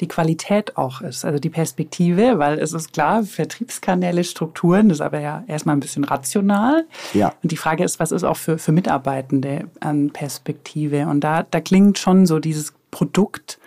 [0.00, 5.02] die Qualität auch ist, also die Perspektive, weil es ist klar, Vertriebskanäle, Strukturen, das ist
[5.02, 6.86] aber ja erstmal ein bisschen rational.
[7.14, 7.34] Ja.
[7.42, 11.06] Und die Frage ist, was ist auch für, für Mitarbeitende an Perspektive?
[11.08, 13.58] Und da, da klingt schon so dieses Produkt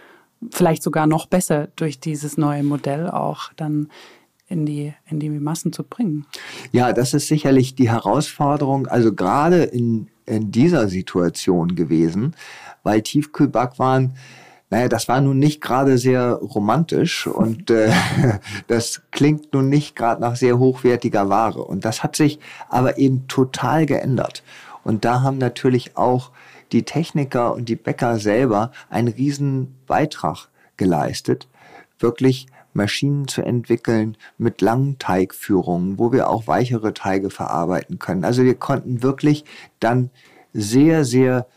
[0.49, 3.89] vielleicht sogar noch besser durch dieses neue Modell auch dann
[4.51, 6.25] in die, in die Massen zu bringen.
[6.71, 12.35] Ja, das ist sicherlich die Herausforderung, also gerade in, in dieser Situation gewesen,
[12.83, 14.13] weil Tiefkühlbackwaren
[14.73, 17.91] naja, das war nun nicht gerade sehr romantisch und äh,
[18.67, 21.61] das klingt nun nicht gerade nach sehr hochwertiger Ware.
[21.61, 24.43] Und das hat sich aber eben total geändert.
[24.85, 26.31] Und da haben natürlich auch
[26.71, 31.49] die Techniker und die Bäcker selber einen riesen Beitrag geleistet,
[31.99, 38.23] wirklich Maschinen zu entwickeln mit langen Teigführungen, wo wir auch weichere Teige verarbeiten können.
[38.23, 39.45] Also wir konnten wirklich
[39.79, 40.09] dann
[40.53, 41.47] sehr, sehr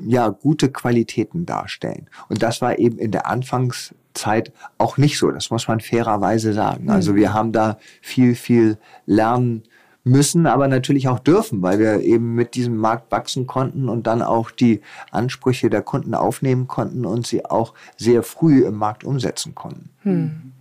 [0.00, 2.08] ja, gute Qualitäten darstellen.
[2.28, 5.30] Und das war eben in der Anfangszeit auch nicht so.
[5.30, 6.90] Das muss man fairerweise sagen.
[6.90, 9.64] Also wir haben da viel, viel lernen
[10.08, 14.22] müssen, aber natürlich auch dürfen, weil wir eben mit diesem Markt wachsen konnten und dann
[14.22, 19.54] auch die Ansprüche der Kunden aufnehmen konnten und sie auch sehr früh im Markt umsetzen
[19.54, 19.90] konnten.
[20.02, 20.52] Hm.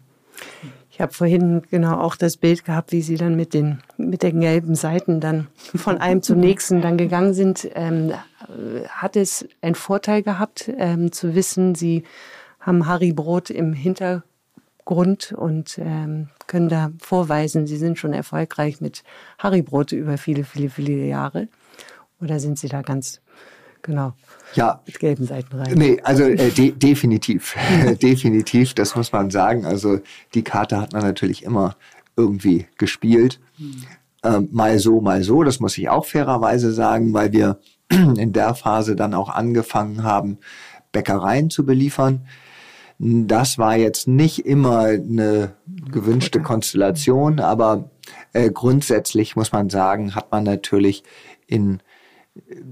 [0.90, 4.40] Ich habe vorhin genau auch das Bild gehabt, wie Sie dann mit den, mit den
[4.40, 7.70] gelben Seiten dann von einem zum nächsten dann gegangen sind.
[7.76, 8.14] Ähm,
[8.90, 12.04] hat es einen Vorteil gehabt, ähm, zu wissen, Sie
[12.60, 14.24] haben Harry Brot im Hintergrund
[14.88, 19.04] Grund und ähm, können da vorweisen, Sie sind schon erfolgreich mit
[19.38, 21.50] Haribrote über viele, viele, viele Jahre?
[22.22, 23.20] Oder sind Sie da ganz
[23.82, 24.14] genau
[24.56, 24.82] ja.
[24.86, 25.74] mit gelben Seiten rein?
[25.74, 27.54] Nee, also äh, de definitiv.
[28.02, 29.66] definitiv, das muss man sagen.
[29.66, 30.00] Also
[30.34, 31.76] die Karte hat man natürlich immer
[32.16, 33.42] irgendwie gespielt.
[33.58, 33.84] Hm.
[34.24, 35.44] Ähm, mal so, mal so.
[35.44, 40.38] Das muss ich auch fairerweise sagen, weil wir in der Phase dann auch angefangen haben,
[40.94, 42.22] Bäckereien zu beliefern
[43.00, 45.54] das war jetzt nicht immer eine
[45.92, 47.92] gewünschte Konstellation, aber
[48.34, 51.04] äh, grundsätzlich muss man sagen, hat man natürlich
[51.46, 51.82] in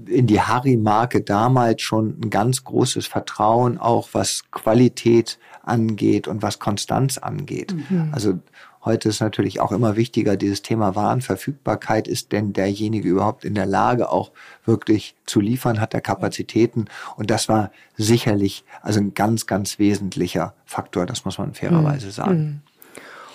[0.06, 6.60] in die Harry-Marke damals schon ein ganz großes Vertrauen, auch was Qualität angeht und was
[6.60, 7.74] Konstanz angeht.
[7.74, 8.10] Mhm.
[8.12, 8.38] Also
[8.86, 12.06] Heute ist natürlich auch immer wichtiger dieses Thema Warenverfügbarkeit.
[12.06, 14.30] Ist denn derjenige überhaupt in der Lage, auch
[14.64, 15.80] wirklich zu liefern?
[15.80, 16.84] Hat er Kapazitäten?
[17.16, 21.04] Und das war sicherlich also ein ganz, ganz wesentlicher Faktor.
[21.04, 22.12] Das muss man fairerweise hm.
[22.12, 22.30] sagen.
[22.30, 22.60] Hm.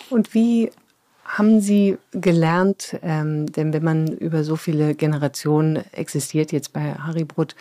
[0.10, 0.72] Und wie
[1.26, 7.26] haben Sie gelernt, ähm, denn wenn man über so viele Generationen existiert, jetzt bei Harry
[7.26, 7.58] Brut,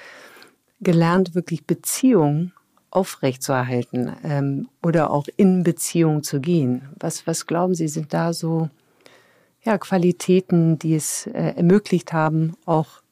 [0.81, 2.53] gelernt, wirklich Beziehungen
[2.90, 6.88] aufrechtzuerhalten ähm, oder auch in Beziehung zu gehen?
[6.98, 8.68] Was, was glauben Sie, sind da so
[9.62, 13.03] ja, Qualitäten, die es äh, ermöglicht haben, auch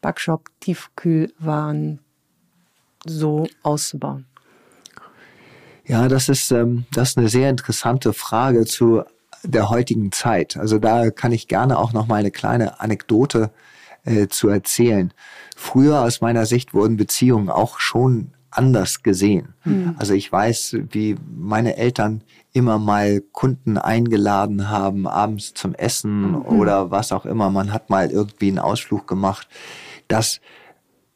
[0.00, 2.00] Backshop, Tiefkühlwaren
[3.06, 4.26] so auszubauen?
[5.84, 9.04] Ja, das ist, ähm, das ist eine sehr interessante Frage zu
[9.44, 10.56] der heutigen Zeit.
[10.56, 13.50] Also da kann ich gerne auch noch mal eine kleine Anekdote
[14.04, 15.12] äh, zu erzählen.
[15.54, 19.54] Früher aus meiner Sicht wurden Beziehungen auch schon anders gesehen.
[19.64, 19.94] Mhm.
[19.98, 26.36] Also ich weiß, wie meine Eltern immer mal Kunden eingeladen haben, abends zum Essen mhm.
[26.36, 27.50] oder was auch immer.
[27.50, 29.48] Man hat mal irgendwie einen Ausflug gemacht.
[30.08, 30.40] Das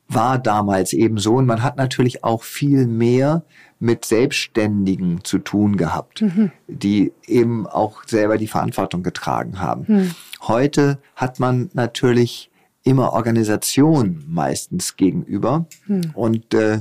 [0.08, 1.36] war damals eben so.
[1.36, 3.44] Und man hat natürlich auch viel mehr
[3.78, 6.52] mit Selbstständigen zu tun gehabt, mhm.
[6.68, 9.84] die eben auch selber die Verantwortung getragen haben.
[9.88, 10.14] Mhm.
[10.42, 12.50] Heute hat man natürlich
[12.82, 16.10] immer Organisationen meistens gegenüber mhm.
[16.14, 16.80] und äh,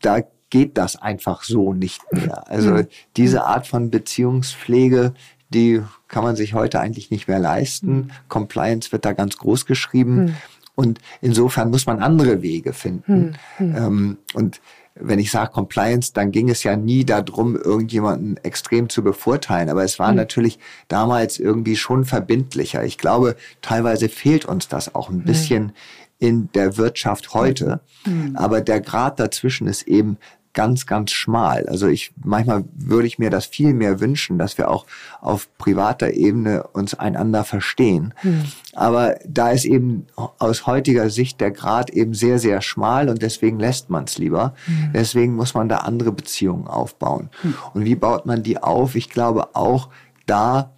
[0.00, 2.48] da geht das einfach so nicht mehr.
[2.48, 2.86] Also mhm.
[3.16, 5.14] diese Art von Beziehungspflege,
[5.48, 7.94] die kann man sich heute eigentlich nicht mehr leisten.
[7.94, 8.10] Mhm.
[8.28, 10.16] Compliance wird da ganz groß geschrieben.
[10.16, 10.34] Mhm.
[10.76, 13.36] Und insofern muss man andere Wege finden.
[13.60, 14.60] Ähm, und
[14.96, 19.68] wenn ich sage Compliance, dann ging es ja nie darum, irgendjemanden extrem zu bevorteilen.
[19.68, 20.18] Aber es war mhm.
[20.18, 22.84] natürlich damals irgendwie schon verbindlicher.
[22.84, 25.72] Ich glaube, teilweise fehlt uns das auch ein bisschen
[26.18, 27.80] in der Wirtschaft heute.
[28.06, 28.36] Mhm.
[28.36, 30.18] Aber der Grad dazwischen ist eben
[30.54, 31.66] ganz, ganz schmal.
[31.66, 34.86] Also ich, manchmal würde ich mir das viel mehr wünschen, dass wir auch
[35.20, 38.14] auf privater Ebene uns einander verstehen.
[38.22, 38.44] Mhm.
[38.72, 43.58] Aber da ist eben aus heutiger Sicht der Grad eben sehr, sehr schmal und deswegen
[43.58, 44.54] lässt man es lieber.
[44.66, 44.92] Mhm.
[44.94, 47.30] Deswegen muss man da andere Beziehungen aufbauen.
[47.42, 47.54] Mhm.
[47.74, 48.94] Und wie baut man die auf?
[48.94, 49.90] Ich glaube auch
[50.26, 50.72] da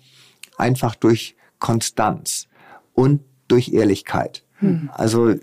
[0.56, 2.48] einfach durch Konstanz
[2.94, 4.45] und durch Ehrlichkeit.
[4.60, 4.90] Mhm.
[4.92, 5.34] Also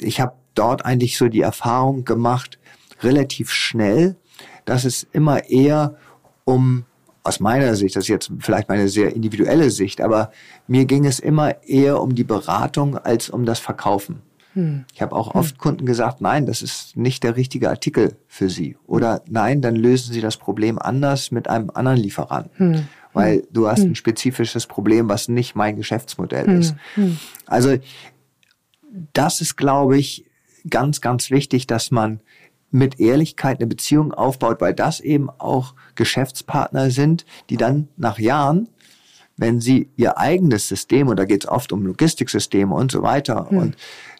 [0.00, 2.58] ich habe dort eigentlich so die Erfahrung gemacht,
[3.02, 4.16] relativ schnell,
[4.64, 5.96] dass es immer eher
[6.44, 6.84] um,
[7.22, 10.32] aus meiner Sicht, das ist jetzt vielleicht meine sehr individuelle Sicht, aber
[10.66, 14.22] mir ging es immer eher um die Beratung als um das Verkaufen.
[14.54, 14.84] Hm.
[14.92, 15.58] Ich habe auch oft hm.
[15.58, 18.76] Kunden gesagt, nein, das ist nicht der richtige Artikel für Sie.
[18.86, 22.74] Oder nein, dann lösen Sie das Problem anders mit einem anderen Lieferanten.
[22.74, 22.88] Hm.
[23.12, 23.46] Weil hm.
[23.52, 23.94] du hast ein hm.
[23.94, 26.58] spezifisches Problem, was nicht mein Geschäftsmodell hm.
[26.58, 26.74] ist.
[27.46, 27.76] Also
[29.12, 30.26] das ist, glaube ich,
[30.68, 32.20] ganz, ganz wichtig, dass man
[32.70, 38.68] mit Ehrlichkeit eine Beziehung aufbaut, weil das eben auch Geschäftspartner sind, die dann nach Jahren,
[39.36, 43.48] wenn sie ihr eigenes System, und da geht es oft um Logistiksysteme und so weiter,
[43.48, 43.58] hm.
[43.58, 43.76] und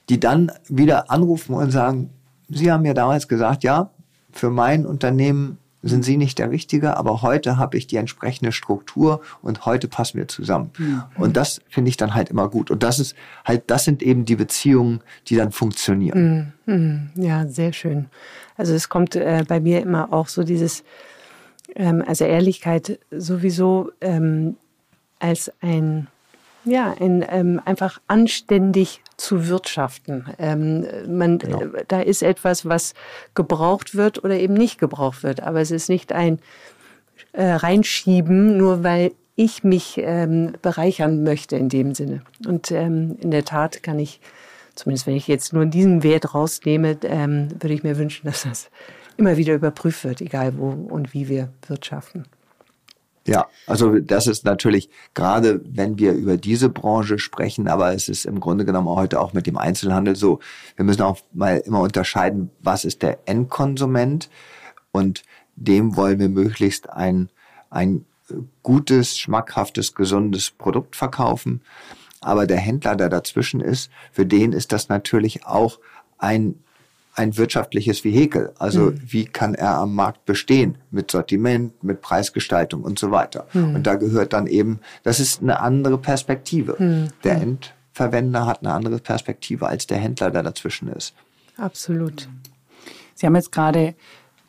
[0.09, 2.11] die dann wieder anrufen und sagen,
[2.53, 3.91] Sie haben mir damals gesagt, ja,
[4.33, 9.23] für mein Unternehmen sind Sie nicht der Richtige, aber heute habe ich die entsprechende Struktur
[9.43, 10.71] und heute passen wir zusammen.
[10.77, 11.03] Mhm.
[11.17, 12.71] Und das finde ich dann halt immer gut.
[12.71, 13.15] Und das ist
[13.45, 16.53] halt, das sind eben die Beziehungen, die dann funktionieren.
[16.67, 17.11] Mhm.
[17.15, 18.07] Ja, sehr schön.
[18.57, 20.85] Also es kommt äh, bei mir immer auch so dieses,
[21.75, 24.57] ähm, also Ehrlichkeit sowieso ähm,
[25.19, 26.09] als ein
[26.65, 30.25] ja, ein, ähm, einfach anständig zu wirtschaften.
[30.39, 31.61] Ähm, man, genau.
[31.61, 32.95] äh, da ist etwas, was
[33.35, 35.43] gebraucht wird oder eben nicht gebraucht wird.
[35.43, 36.41] Aber es ist nicht ein
[37.33, 42.23] äh, Reinschieben, nur weil ich mich ähm, bereichern möchte in dem Sinne.
[42.47, 44.21] Und ähm, in der Tat kann ich,
[44.75, 48.71] zumindest wenn ich jetzt nur diesen Wert rausnehme, ähm, würde ich mir wünschen, dass das
[49.17, 52.25] immer wieder überprüft wird, egal wo und wie wir wirtschaften.
[53.31, 58.25] Ja, also das ist natürlich gerade, wenn wir über diese Branche sprechen, aber es ist
[58.25, 60.41] im Grunde genommen heute auch mit dem Einzelhandel so.
[60.75, 64.31] Wir müssen auch mal immer unterscheiden, was ist der Endkonsument
[64.91, 65.23] und
[65.55, 67.29] dem wollen wir möglichst ein,
[67.71, 68.05] ein
[68.65, 71.63] gutes, schmackhaftes, gesundes Produkt verkaufen.
[72.21, 75.79] Aber der Händler, der dazwischen ist, für den ist das natürlich auch
[76.19, 76.57] ein
[77.15, 78.53] ein wirtschaftliches Vehikel.
[78.59, 79.01] Also mhm.
[79.05, 83.47] wie kann er am Markt bestehen mit Sortiment, mit Preisgestaltung und so weiter.
[83.53, 83.77] Mhm.
[83.77, 86.77] Und da gehört dann eben, das ist eine andere Perspektive.
[86.79, 87.09] Mhm.
[87.25, 91.15] Der Endverwender hat eine andere Perspektive als der Händler, der dazwischen ist.
[91.57, 92.29] Absolut.
[93.15, 93.95] Sie haben jetzt gerade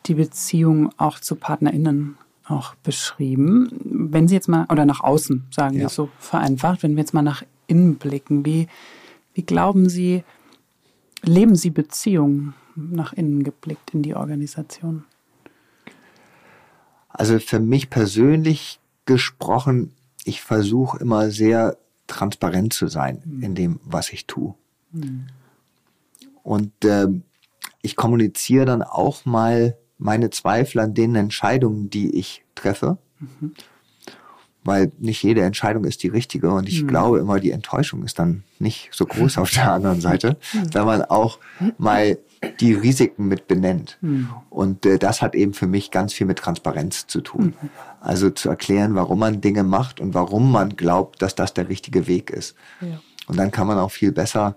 [0.05, 3.69] die Beziehung auch zu PartnerInnen auch beschrieben.
[3.83, 5.81] Wenn Sie jetzt mal, oder nach außen, sagen ja.
[5.81, 8.67] wir so vereinfacht, wenn wir jetzt mal nach innen blicken, wie,
[9.33, 10.23] wie glauben Sie,
[11.21, 15.05] leben Sie Beziehungen nach innen geblickt in die Organisation?
[17.09, 23.43] Also für mich persönlich gesprochen, ich versuche immer sehr transparent zu sein mhm.
[23.43, 24.53] in dem, was ich tue.
[24.91, 25.27] Mhm.
[26.43, 27.07] Und äh,
[27.81, 32.97] ich kommuniziere dann auch mal meine Zweifel an den Entscheidungen, die ich treffe.
[33.19, 33.53] Mhm
[34.63, 36.87] weil nicht jede Entscheidung ist die richtige und ich mhm.
[36.87, 40.73] glaube immer, die Enttäuschung ist dann nicht so groß auf der anderen Seite, mhm.
[40.73, 41.39] wenn man auch
[41.77, 42.17] mal
[42.59, 43.97] die Risiken mit benennt.
[44.01, 44.29] Mhm.
[44.49, 47.53] Und äh, das hat eben für mich ganz viel mit Transparenz zu tun.
[47.61, 47.69] Mhm.
[47.99, 52.07] Also zu erklären, warum man Dinge macht und warum man glaubt, dass das der richtige
[52.07, 52.55] Weg ist.
[52.81, 52.99] Ja.
[53.27, 54.55] Und dann kann man auch viel besser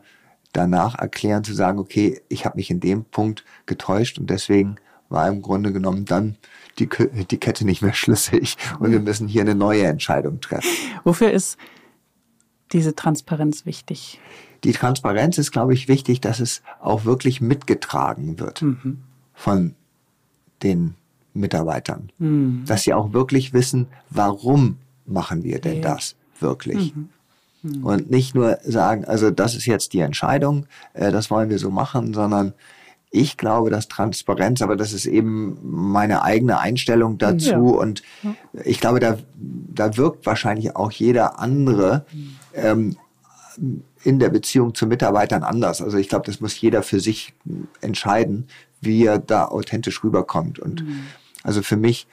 [0.52, 4.76] danach erklären, zu sagen, okay, ich habe mich in dem Punkt getäuscht und deswegen
[5.08, 6.36] war im Grunde genommen dann
[6.78, 6.88] die,
[7.30, 10.70] die Kette nicht mehr schlüssig und wir müssen hier eine neue Entscheidung treffen.
[11.04, 11.58] Wofür ist
[12.72, 14.20] diese Transparenz wichtig?
[14.64, 19.02] Die Transparenz ist, glaube ich, wichtig, dass es auch wirklich mitgetragen wird mhm.
[19.34, 19.74] von
[20.62, 20.94] den
[21.34, 22.10] Mitarbeitern.
[22.18, 22.64] Mhm.
[22.66, 25.82] Dass sie auch wirklich wissen, warum machen wir denn ja.
[25.82, 26.94] das wirklich?
[26.94, 27.10] Mhm.
[27.62, 27.84] mhm.
[27.84, 31.70] Und nicht nur sagen, also das ist jetzt die Entscheidung, äh, das wollen wir so
[31.70, 32.54] machen, sondern
[33.14, 37.58] ich glaube, dass Transparenz, aber das ist eben meine eigene Einstellung dazu ja.
[37.58, 38.02] und
[38.64, 42.06] ich glaube, da, da wirkt wahrscheinlich auch jeder andere
[42.54, 42.96] ähm,
[44.02, 45.80] in der Beziehung zu Mitarbeitern anders.
[45.80, 47.34] Also ich glaube, das muss jeder für sich
[47.80, 48.48] entscheiden,
[48.80, 50.58] wie er da authentisch rüberkommt.
[50.58, 51.04] Und mhm.
[51.44, 52.08] also für mich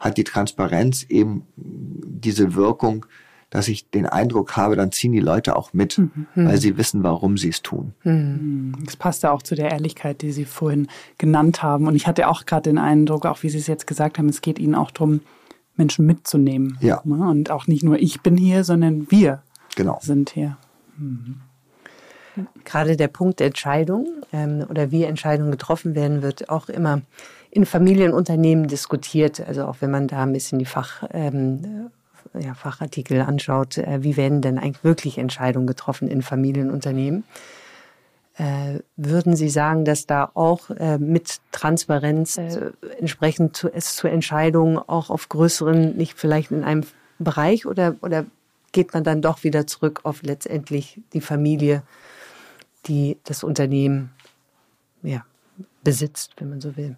[0.00, 3.06] hat die Transparenz eben diese Wirkung,
[3.50, 6.26] dass ich den Eindruck habe, dann ziehen die Leute auch mit, mhm.
[6.34, 7.92] weil sie wissen, warum sie es tun.
[8.04, 8.76] Mhm.
[8.84, 10.86] Das passt ja auch zu der Ehrlichkeit, die Sie vorhin
[11.18, 11.88] genannt haben.
[11.88, 14.40] Und ich hatte auch gerade den Eindruck, auch wie Sie es jetzt gesagt haben, es
[14.40, 15.20] geht Ihnen auch darum,
[15.76, 16.78] Menschen mitzunehmen.
[16.80, 17.00] Ja.
[17.04, 17.28] Ne?
[17.28, 19.42] Und auch nicht nur ich bin hier, sondern wir
[19.74, 19.98] genau.
[20.00, 20.56] sind hier.
[20.96, 21.40] Mhm.
[22.64, 27.02] Gerade der Punkt Entscheidung ähm, oder wie Entscheidungen getroffen werden, wird auch immer
[27.50, 29.40] in Familienunternehmen diskutiert.
[29.40, 31.90] Also auch wenn man da ein bisschen die Fach, ähm,
[32.38, 37.24] ja, Fachartikel anschaut, äh, wie werden denn eigentlich wirklich Entscheidungen getroffen in Familienunternehmen?
[38.36, 44.08] Äh, würden Sie sagen, dass da auch äh, mit Transparenz äh, entsprechend zu, es zu
[44.08, 46.84] Entscheidungen auch auf größeren, nicht vielleicht in einem
[47.18, 48.24] Bereich oder, oder
[48.72, 51.82] geht man dann doch wieder zurück auf letztendlich die Familie,
[52.86, 54.10] die das Unternehmen
[55.02, 55.24] ja,
[55.82, 56.96] besitzt, wenn man so will?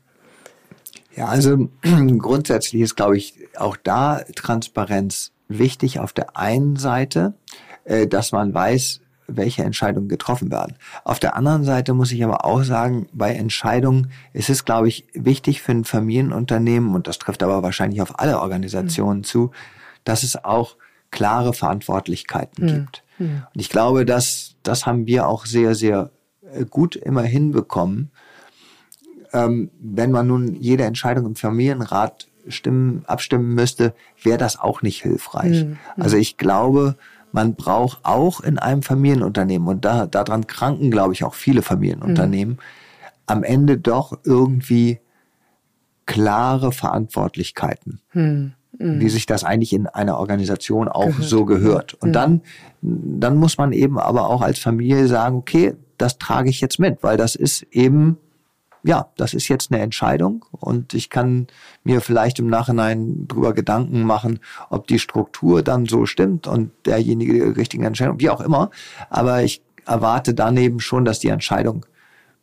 [1.16, 1.68] Ja, also
[2.18, 7.35] grundsätzlich ist, glaube ich, auch da Transparenz wichtig auf der einen Seite,
[7.85, 10.77] äh, dass man weiß, welche Entscheidungen getroffen werden.
[11.05, 15.07] Auf der anderen Seite muss ich aber auch sagen, bei Entscheidungen ist es, glaube ich,
[15.14, 19.25] wichtig für ein Familienunternehmen, und das trifft aber wahrscheinlich auf alle Organisationen mhm.
[19.25, 19.51] zu,
[20.05, 20.77] dass es auch
[21.11, 22.68] klare Verantwortlichkeiten mhm.
[22.68, 23.05] gibt.
[23.18, 23.42] Mhm.
[23.55, 26.11] Und ich glaube, dass das haben wir auch sehr, sehr
[26.53, 28.11] äh, gut immer hinbekommen,
[29.32, 35.02] ähm, wenn man nun jede Entscheidung im Familienrat stimmen, abstimmen müsste, wäre das auch nicht
[35.02, 35.64] hilfreich.
[35.64, 35.78] Mhm.
[35.96, 36.96] Also ich glaube,
[37.32, 42.54] man braucht auch in einem Familienunternehmen, und da, daran kranken, glaube ich, auch viele Familienunternehmen,
[42.54, 42.60] mhm.
[43.26, 45.00] am Ende doch irgendwie
[46.06, 48.00] klare Verantwortlichkeiten.
[48.12, 48.52] Mhm.
[48.78, 51.24] Wie sich das eigentlich in einer Organisation auch gehört.
[51.24, 51.94] so gehört.
[51.94, 52.40] Und dann,
[52.80, 57.02] dann muss man eben aber auch als Familie sagen, okay, das trage ich jetzt mit,
[57.02, 58.16] weil das ist eben
[58.84, 61.46] ja, das ist jetzt eine Entscheidung und ich kann
[61.84, 64.40] mir vielleicht im Nachhinein drüber Gedanken machen,
[64.70, 68.70] ob die Struktur dann so stimmt und derjenige die richtige Entscheidung, wie auch immer.
[69.08, 71.86] Aber ich erwarte daneben schon, dass die Entscheidung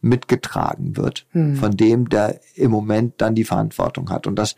[0.01, 1.55] mitgetragen wird hm.
[1.55, 4.27] von dem, der im Moment dann die Verantwortung hat.
[4.27, 4.55] Und das,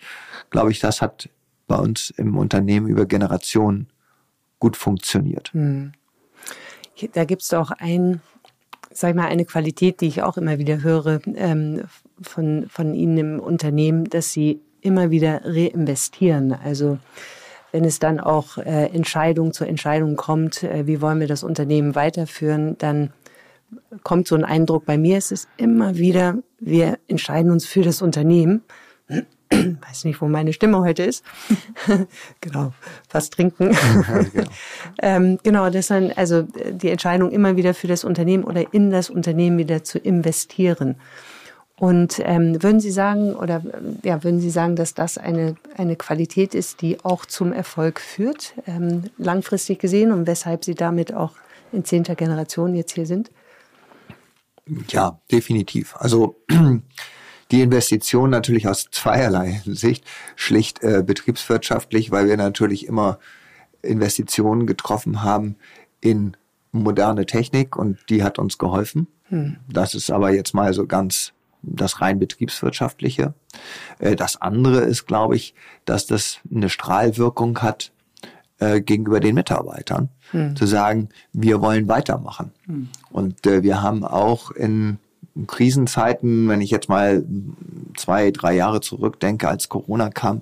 [0.52, 1.30] glaube ich, das hat
[1.68, 3.88] bei uns im Unternehmen über Generationen
[4.60, 5.52] gut funktioniert.
[5.54, 5.94] Hm.
[7.14, 8.22] Da gibt es doch ein
[8.94, 11.84] sag ich mal, eine Qualität, die ich auch immer wieder höre ähm,
[12.22, 16.54] von, von Ihnen im Unternehmen, dass Sie immer wieder reinvestieren.
[16.54, 16.98] Also
[17.72, 21.96] wenn es dann auch äh, Entscheidung zur Entscheidung kommt, äh, wie wollen wir das Unternehmen
[21.96, 23.12] weiterführen, dann
[24.04, 28.02] kommt so ein Eindruck bei mir, es ist immer wieder, wir entscheiden uns für das
[28.02, 28.64] Unternehmen
[29.88, 31.24] weiß nicht, wo meine Stimme heute ist.
[32.42, 32.74] genau,
[33.12, 33.76] was trinken.
[34.34, 34.50] genau.
[35.02, 39.10] ähm, genau, das dann also die Entscheidung immer wieder für das Unternehmen oder in das
[39.10, 40.96] Unternehmen wieder zu investieren.
[41.82, 43.64] Und ähm, würden Sie sagen, oder
[44.04, 48.54] ja, würden Sie sagen, dass das eine, eine Qualität ist, die auch zum Erfolg führt,
[48.68, 51.34] ähm, langfristig gesehen und weshalb Sie damit auch
[51.72, 53.32] in zehnter Generation jetzt hier sind?
[54.90, 55.96] Ja, definitiv.
[55.98, 56.36] Also
[57.52, 63.20] die Investition natürlich aus zweierlei Sicht, schlicht äh, betriebswirtschaftlich, weil wir natürlich immer
[63.82, 65.58] Investitionen getroffen haben
[66.00, 66.38] in
[66.72, 69.08] moderne Technik und die hat uns geholfen.
[69.26, 69.58] Hm.
[69.70, 71.34] Das ist aber jetzt mal so ganz
[71.64, 73.34] das rein betriebswirtschaftliche.
[74.00, 75.54] Äh, das andere ist, glaube ich,
[75.86, 77.92] dass das eine Strahlwirkung hat
[78.60, 80.56] äh, gegenüber den Mitarbeitern, hm.
[80.56, 82.52] zu sagen, wir wollen weitermachen.
[82.66, 82.90] Hm.
[83.10, 85.00] Und äh, wir haben auch in
[85.48, 87.24] Krisenzeiten, wenn ich jetzt mal
[87.96, 90.42] zwei, drei Jahre zurückdenke, als Corona kam,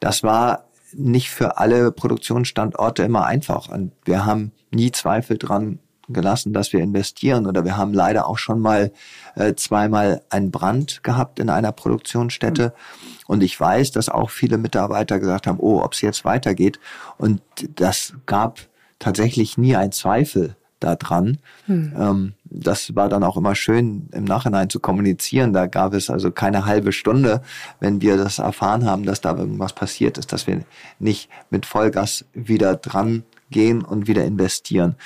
[0.00, 3.68] das war nicht für alle Produktionsstandorte immer einfach.
[3.68, 7.46] Und wir haben nie Zweifel dran gelassen, dass wir investieren.
[7.46, 8.92] Oder wir haben leider auch schon mal
[9.36, 12.68] äh, zweimal einen Brand gehabt in einer Produktionsstätte.
[12.74, 13.10] Mhm.
[13.26, 16.80] Und ich weiß, dass auch viele Mitarbeiter gesagt haben, oh, ob es jetzt weitergeht.
[17.16, 17.40] Und
[17.76, 18.58] das gab
[18.98, 21.38] tatsächlich nie einen Zweifel da dran.
[21.66, 21.92] Hm.
[21.96, 25.52] Ähm, das war dann auch immer schön im Nachhinein zu kommunizieren.
[25.52, 27.42] Da gab es also keine halbe Stunde,
[27.78, 30.64] wenn wir das erfahren haben, dass da irgendwas passiert ist, dass wir
[30.98, 34.96] nicht mit Vollgas wieder dran gehen und wieder investieren.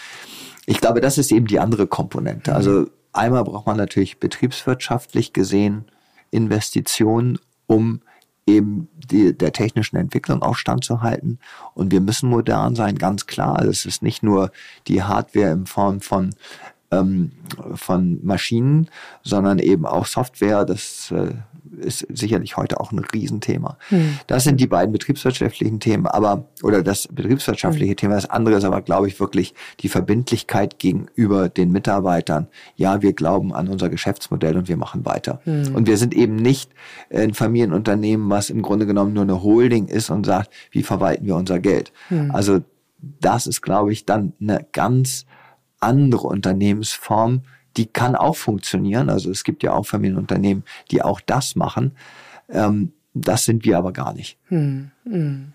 [0.67, 2.51] Ich glaube, das ist eben die andere Komponente.
[2.51, 2.57] Mhm.
[2.57, 5.85] Also einmal braucht man natürlich betriebswirtschaftlich gesehen
[6.31, 8.01] Investitionen, um
[8.47, 11.39] eben die, der technischen Entwicklung auch standzuhalten.
[11.75, 13.63] Und wir müssen modern sein, ganz klar.
[13.65, 14.51] Es ist nicht nur
[14.87, 16.35] die Hardware in Form von
[17.01, 17.33] ähm,
[17.75, 18.89] von Maschinen,
[19.23, 20.65] sondern eben auch Software.
[20.65, 21.35] Das äh,
[21.81, 23.79] ist sicherlich heute auch ein Riesenthema.
[23.89, 24.19] Hm.
[24.27, 27.97] Das sind die beiden betriebswirtschaftlichen Themen, aber oder das betriebswirtschaftliche hm.
[27.97, 28.15] Thema.
[28.15, 32.49] Das andere ist aber, glaube ich, wirklich die Verbindlichkeit gegenüber den Mitarbeitern.
[32.77, 35.41] Ja, wir glauben an unser Geschäftsmodell und wir machen weiter.
[35.45, 35.75] Hm.
[35.75, 36.71] Und wir sind eben nicht
[37.13, 41.37] ein Familienunternehmen, was im Grunde genommen nur eine Holding ist und sagt, wie verwalten wir
[41.37, 41.93] unser Geld.
[42.09, 42.31] Hm.
[42.31, 42.61] Also
[43.21, 45.27] das ist, glaube ich, dann eine ganz
[45.85, 47.43] andere Unternehmensform,
[47.77, 49.11] die kann auch funktionieren.
[49.11, 51.93] Also es gibt ja auch Familienunternehmen, die auch das machen.
[52.49, 54.39] Ähm, das sind wir aber gar nicht.
[54.47, 55.53] Hm, hm.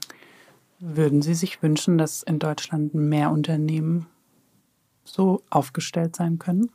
[0.79, 4.07] Würden Sie sich wünschen, dass in Deutschland mehr Unternehmen
[5.03, 6.71] so aufgestellt sein können?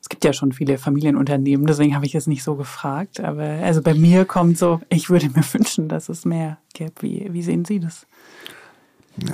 [0.00, 3.20] Es gibt ja schon viele Familienunternehmen, deswegen habe ich es nicht so gefragt.
[3.20, 7.02] Aber also bei mir kommt so, ich würde mir wünschen, dass es mehr gibt.
[7.02, 8.06] Wie, wie sehen Sie das?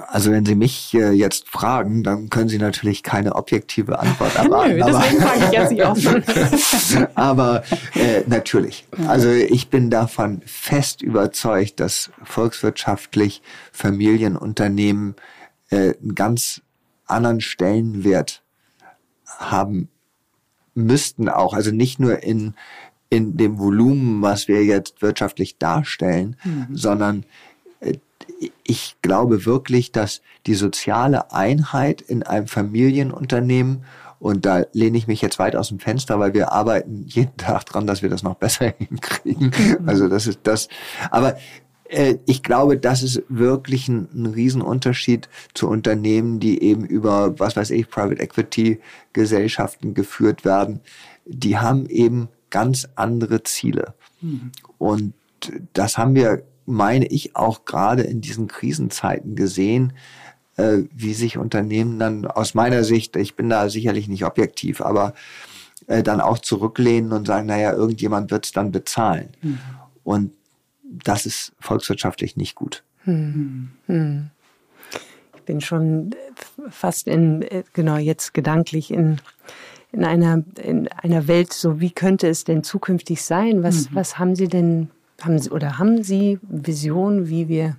[0.09, 4.77] Also wenn Sie mich äh, jetzt fragen, dann können Sie natürlich keine objektive Antwort erwarten.
[4.77, 5.97] Nö, deswegen frage ich jetzt auch
[6.97, 7.07] schon.
[7.15, 7.63] aber
[7.95, 8.87] äh, natürlich.
[9.07, 15.15] Also ich bin davon fest überzeugt, dass volkswirtschaftlich Familienunternehmen
[15.71, 16.63] äh, einen ganz
[17.07, 18.43] anderen Stellenwert
[19.27, 19.89] haben
[20.75, 21.55] müssten auch.
[21.55, 22.55] Also nicht nur in
[23.09, 26.67] in dem Volumen, was wir jetzt wirtschaftlich darstellen, mhm.
[26.73, 27.25] sondern
[28.65, 33.85] ich glaube wirklich, dass die soziale Einheit in einem Familienunternehmen
[34.19, 37.67] und da lehne ich mich jetzt weit aus dem Fenster, weil wir arbeiten jeden Tag
[37.67, 39.53] dran, dass wir das noch besser hinkriegen.
[39.81, 39.89] Mhm.
[39.89, 40.69] Also das ist das.
[41.11, 41.37] Aber
[41.89, 47.57] äh, ich glaube, das ist wirklich ein, ein Riesenunterschied zu Unternehmen, die eben über, was
[47.57, 48.81] weiß ich, Private Equity
[49.13, 50.81] Gesellschaften geführt werden.
[51.27, 53.95] Die haben eben ganz andere Ziele.
[54.21, 54.53] Mhm.
[54.79, 55.13] Und
[55.73, 59.93] das haben wir meine ich, auch gerade in diesen Krisenzeiten gesehen,
[60.57, 65.15] äh, wie sich Unternehmen dann aus meiner Sicht, ich bin da sicherlich nicht objektiv, aber
[65.87, 69.29] äh, dann auch zurücklehnen und sagen, naja, irgendjemand wird es dann bezahlen.
[69.43, 69.59] Mhm.
[70.03, 70.33] Und
[70.83, 72.83] das ist volkswirtschaftlich nicht gut.
[73.05, 73.71] Mhm.
[73.87, 74.31] Mhm.
[75.37, 76.15] Ich bin schon
[76.71, 79.19] fast in, genau jetzt gedanklich in,
[79.93, 83.63] in einer, in einer Welt, so wie könnte es denn zukünftig sein?
[83.63, 83.95] Was, mhm.
[83.95, 84.91] was haben Sie denn
[85.23, 87.77] haben Sie oder haben Sie Vision, wie wir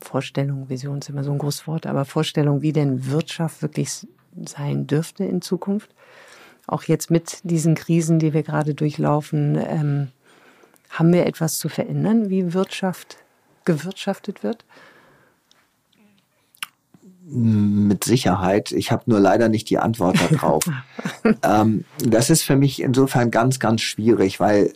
[0.00, 4.06] Vorstellung, Vision ist immer so ein großes Wort, aber Vorstellung, wie denn Wirtschaft wirklich
[4.46, 5.90] sein dürfte in Zukunft?
[6.66, 10.08] Auch jetzt mit diesen Krisen, die wir gerade durchlaufen, ähm,
[10.90, 13.18] haben wir etwas zu verändern, wie Wirtschaft
[13.64, 14.64] gewirtschaftet wird?
[17.30, 18.72] Mit Sicherheit.
[18.72, 20.64] Ich habe nur leider nicht die Antwort darauf.
[21.42, 24.72] ähm, das ist für mich insofern ganz, ganz schwierig, weil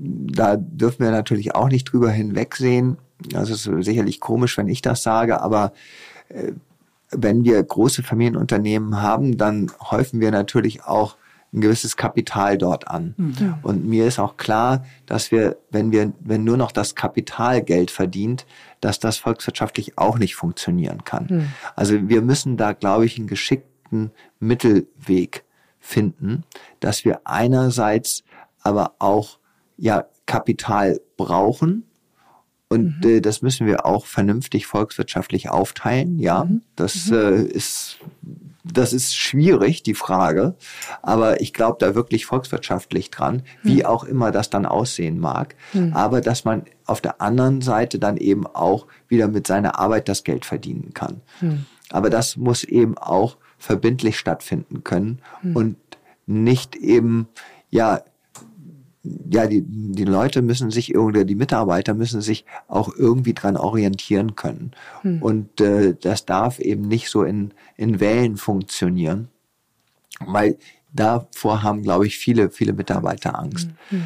[0.00, 2.96] da dürfen wir natürlich auch nicht drüber hinwegsehen.
[3.28, 5.72] Das ist sicherlich komisch, wenn ich das sage, aber
[6.28, 6.52] äh,
[7.12, 11.16] wenn wir große Familienunternehmen haben, dann häufen wir natürlich auch
[11.52, 13.14] ein gewisses Kapital dort an.
[13.16, 13.54] Mhm.
[13.62, 17.90] Und mir ist auch klar, dass wir, wenn wir, wenn nur noch das Kapital Geld
[17.90, 18.46] verdient,
[18.80, 21.26] dass das volkswirtschaftlich auch nicht funktionieren kann.
[21.28, 21.48] Mhm.
[21.74, 25.44] Also wir müssen da, glaube ich, einen geschickten Mittelweg
[25.80, 26.44] finden,
[26.78, 28.22] dass wir einerseits
[28.62, 29.38] aber auch
[29.80, 31.84] ja Kapital brauchen.
[32.68, 33.10] Und mhm.
[33.10, 36.18] äh, das müssen wir auch vernünftig volkswirtschaftlich aufteilen.
[36.18, 36.62] Ja, mhm.
[36.76, 37.16] das mhm.
[37.16, 37.98] Äh, ist
[38.62, 40.54] das ist schwierig, die Frage.
[41.02, 43.86] Aber ich glaube da wirklich volkswirtschaftlich dran, wie mhm.
[43.86, 45.56] auch immer das dann aussehen mag.
[45.72, 45.94] Mhm.
[45.94, 50.24] Aber dass man auf der anderen Seite dann eben auch wieder mit seiner Arbeit das
[50.24, 51.22] Geld verdienen kann.
[51.40, 51.64] Mhm.
[51.90, 55.20] Aber das muss eben auch verbindlich stattfinden können
[55.54, 55.76] und
[56.26, 57.28] nicht eben,
[57.70, 58.02] ja,
[59.02, 64.36] ja, die, die Leute müssen sich oder die Mitarbeiter müssen sich auch irgendwie dran orientieren
[64.36, 64.72] können.
[65.02, 65.22] Hm.
[65.22, 69.28] Und äh, das darf eben nicht so in, in Wellen funktionieren,
[70.20, 70.58] weil
[70.92, 73.68] davor haben, glaube ich, viele, viele Mitarbeiter Angst.
[73.88, 73.98] Hm.
[73.98, 74.04] hm.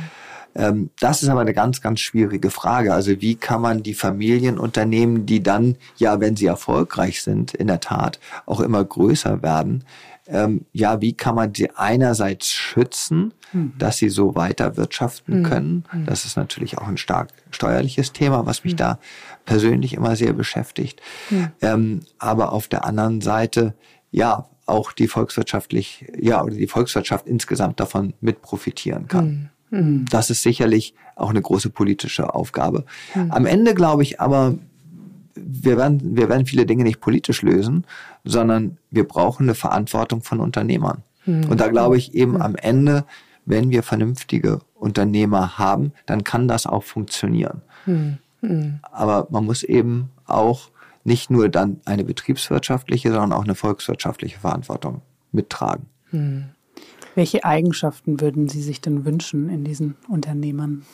[0.57, 2.95] Ähm, das ist aber eine ganz, ganz schwierige Frage.
[2.95, 7.81] Also wie kann man die Familienunternehmen, die dann, ja, wenn sie erfolgreich sind, in der
[7.81, 9.85] Tat auch immer größer werden,
[10.27, 13.73] ähm, ja, wie kann man sie einerseits schützen, mhm.
[13.79, 15.43] dass sie so weiter wirtschaften mhm.
[15.45, 15.85] können.
[15.91, 16.07] Hm.
[16.07, 18.79] Das ist natürlich auch ein stark steuerliches Thema, was mich mhm.
[18.79, 18.99] da
[19.45, 21.01] persönlich immer sehr beschäftigt.
[21.61, 23.75] Ähm, aber auf der anderen Seite,
[24.11, 29.51] ja, auch die volkswirtschaftlich, ja, oder die Volkswirtschaft insgesamt davon mit profitieren kann.
[30.11, 32.85] Das ist sicherlich auch eine große politische Aufgabe.
[33.29, 34.57] Am Ende glaube ich aber,
[35.35, 37.85] wir werden, wir werden viele Dinge nicht politisch lösen,
[38.25, 41.03] sondern wir brauchen eine Verantwortung von Unternehmern.
[41.27, 41.47] Mhm.
[41.51, 42.43] Und da glaube ich eben mhm.
[42.43, 43.05] am Ende,
[43.47, 47.63] wenn wir vernünftige Unternehmer haben, dann kann das auch funktionieren.
[47.87, 48.19] Mhm.
[48.93, 50.71] Aber man muss eben auch
[51.05, 55.87] nicht nur dann eine betriebswirtschaftliche, sondern auch eine volkswirtschaftliche Verantwortung mittragen.
[56.11, 56.47] Hm.
[57.15, 60.85] Welche Eigenschaften würden Sie sich denn wünschen in diesen Unternehmern?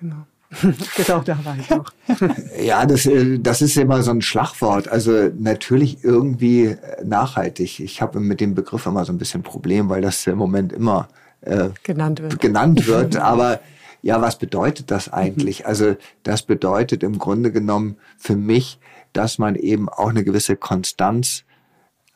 [0.00, 0.26] Genau.
[0.96, 1.92] genau, da war ich noch.
[2.62, 4.88] ja, das, äh, das ist immer so ein Schlagwort.
[4.88, 7.80] Also natürlich irgendwie nachhaltig.
[7.80, 11.08] Ich habe mit dem Begriff immer so ein bisschen Problem, weil das im Moment immer
[11.40, 12.40] äh, genannt wird.
[12.40, 13.16] Genannt wird.
[13.20, 13.60] Aber
[14.02, 15.66] ja, was bedeutet das eigentlich?
[15.66, 18.78] Also das bedeutet im Grunde genommen für mich,
[19.12, 21.44] dass man eben auch eine gewisse Konstanz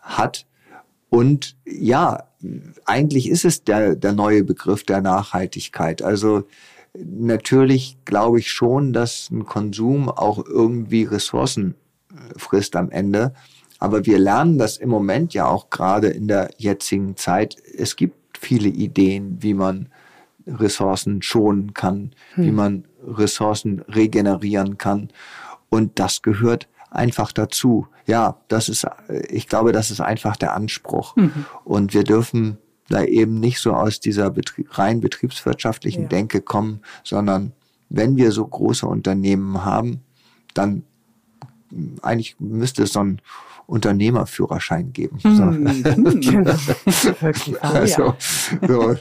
[0.01, 0.47] hat.
[1.11, 2.25] Und ja,
[2.85, 6.03] eigentlich ist es der, der neue Begriff der Nachhaltigkeit.
[6.03, 6.45] Also
[6.95, 11.75] natürlich glaube ich schon, dass ein Konsum auch irgendwie Ressourcen
[12.37, 13.35] frisst am Ende.
[13.79, 17.57] Aber wir lernen das im Moment ja auch gerade in der jetzigen Zeit.
[17.77, 19.89] Es gibt viele Ideen, wie man
[20.47, 22.45] Ressourcen schonen kann, hm.
[22.45, 25.09] wie man Ressourcen regenerieren kann.
[25.71, 27.87] Und das gehört einfach dazu.
[28.07, 28.87] Ja, das ist,
[29.29, 31.17] ich glaube, das ist einfach der Anspruch.
[31.17, 31.47] Mhm.
[31.65, 36.09] Und wir dürfen da eben nicht so aus dieser Betrieb, rein betriebswirtschaftlichen ja.
[36.09, 37.53] Denke kommen, sondern
[37.89, 40.03] wenn wir so große Unternehmen haben,
[40.53, 40.83] dann
[42.03, 43.23] eigentlich müsste es so ein
[43.67, 45.19] Unternehmerführerschein geben.
[45.23, 46.21] Mhm.
[46.21, 46.55] genau.
[47.61, 48.15] also,
[48.67, 48.97] so,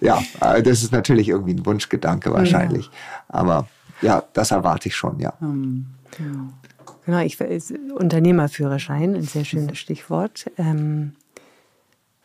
[0.00, 2.86] ja, das ist natürlich irgendwie ein Wunschgedanke wahrscheinlich.
[2.86, 2.90] Ja.
[3.28, 3.68] Aber
[4.02, 5.32] ja, das erwarte ich schon, ja.
[5.40, 5.86] Mhm.
[7.06, 7.38] Genau, ich,
[7.94, 10.50] Unternehmerführerschein, ein sehr schönes Stichwort.
[10.58, 11.12] Ähm,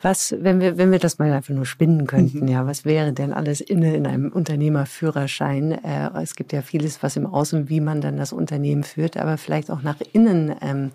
[0.01, 2.47] was, wenn wir, wenn wir das mal einfach nur spinnen könnten, mhm.
[2.47, 5.71] ja, was wäre denn alles inne in einem Unternehmerführerschein?
[5.71, 9.38] Äh, es gibt ja vieles, was im Außen, wie man dann das Unternehmen führt, aber
[9.38, 10.53] vielleicht auch nach innen.
[10.61, 10.91] Ähm,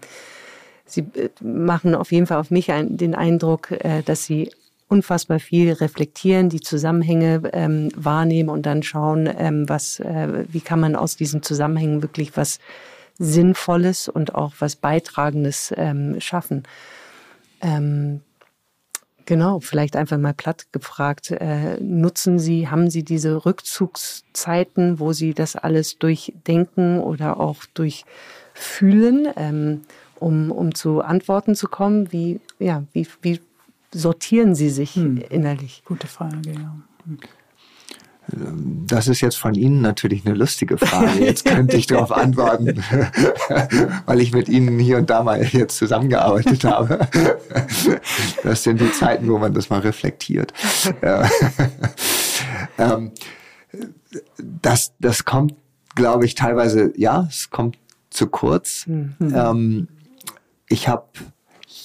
[0.93, 4.51] Sie äh, machen auf jeden Fall auf mich ein, den Eindruck, äh, dass Sie
[4.91, 10.81] unfassbar viel reflektieren, die Zusammenhänge ähm, wahrnehmen und dann schauen, ähm, was, äh, wie kann
[10.81, 12.59] man aus diesen Zusammenhängen wirklich was
[13.19, 16.65] Sinnvolles und auch was Beitragendes ähm, schaffen.
[17.61, 18.23] Ähm,
[19.27, 25.35] genau, vielleicht einfach mal platt gefragt, äh, nutzen Sie, haben Sie diese Rückzugszeiten, wo Sie
[25.35, 29.83] das alles durchdenken oder auch durchfühlen, ähm,
[30.21, 32.13] um, um zu Antworten zu kommen?
[32.13, 33.41] Wie, ja, wie, wie
[33.93, 35.19] sortieren Sie sich hm.
[35.29, 35.83] innerlich?
[35.85, 36.77] Gute Frage, ja.
[37.05, 37.19] Hm.
[38.87, 41.25] Das ist jetzt von Ihnen natürlich eine lustige Frage.
[41.25, 42.83] Jetzt könnte ich darauf antworten,
[44.07, 47.09] weil ich mit Ihnen hier und da mal jetzt zusammengearbeitet habe.
[48.45, 50.53] Das sind die Zeiten, wo man das mal reflektiert.
[52.79, 53.13] Ähm,
[54.39, 55.55] das, das kommt,
[55.95, 57.79] glaube ich, teilweise, ja, es kommt
[58.11, 58.87] zu kurz.
[58.87, 59.15] Mhm.
[59.21, 59.89] Ähm,
[60.71, 61.09] ich habe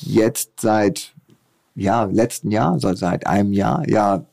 [0.01, 1.13] jetzt seit
[1.75, 4.23] ja, letzten Jahr, also seit einem Jahr, ja,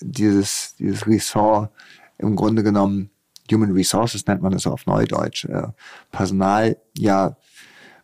[0.00, 1.70] dieses, dieses Ressort
[2.18, 3.10] im Grunde genommen,
[3.50, 5.68] Human Resources nennt man das auf Neudeutsch, äh,
[6.10, 7.36] Personal ja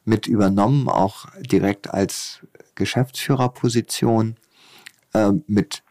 [0.05, 2.41] mit übernommen, auch direkt als
[2.75, 4.37] Geschäftsführerposition,
[5.15, 5.83] äh, mit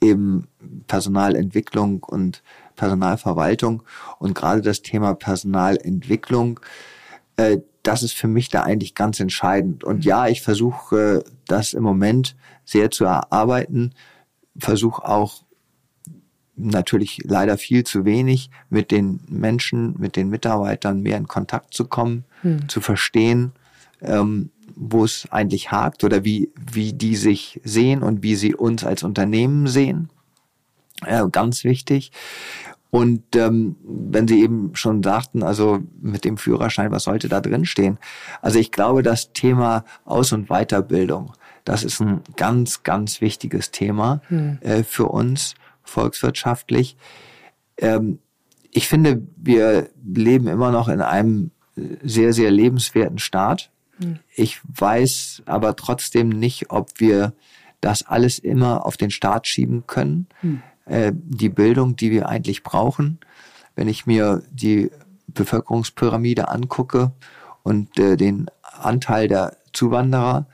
[0.00, 0.48] eben
[0.86, 2.42] Personalentwicklung und
[2.76, 3.82] Personalverwaltung.
[4.18, 6.60] Und gerade das Thema Personalentwicklung,
[7.36, 9.84] äh, das ist für mich da eigentlich ganz entscheidend.
[9.84, 13.94] Und ja, ich versuche das im Moment sehr zu erarbeiten,
[14.56, 15.44] versuche auch
[16.56, 21.86] natürlich leider viel zu wenig mit den Menschen, mit den Mitarbeitern mehr in Kontakt zu
[21.86, 22.68] kommen, hm.
[22.68, 23.52] zu verstehen,
[24.02, 28.84] ähm, wo es eigentlich hakt oder wie, wie die sich sehen und wie sie uns
[28.84, 30.10] als Unternehmen sehen.
[31.04, 32.12] Äh, ganz wichtig.
[32.90, 37.64] Und ähm, wenn Sie eben schon sagten, also mit dem Führerschein, was sollte da drin
[37.64, 37.98] stehen?
[38.42, 41.32] Also ich glaube, das Thema Aus- und Weiterbildung,
[41.64, 44.58] das ist ein ganz, ganz wichtiges Thema hm.
[44.60, 46.96] äh, für uns volkswirtschaftlich.
[47.76, 48.18] Ähm,
[48.72, 51.50] ich finde, wir leben immer noch in einem
[52.02, 53.70] sehr, sehr lebenswerten Staat.
[54.00, 54.18] Hm.
[54.34, 57.34] Ich weiß aber trotzdem nicht, ob wir
[57.80, 60.26] das alles immer auf den Staat schieben können.
[60.40, 60.62] Hm.
[60.90, 63.20] Äh, die Bildung, die wir eigentlich brauchen.
[63.76, 64.90] Wenn ich mir die
[65.28, 67.12] Bevölkerungspyramide angucke
[67.62, 70.46] und äh, den Anteil der Zuwanderer,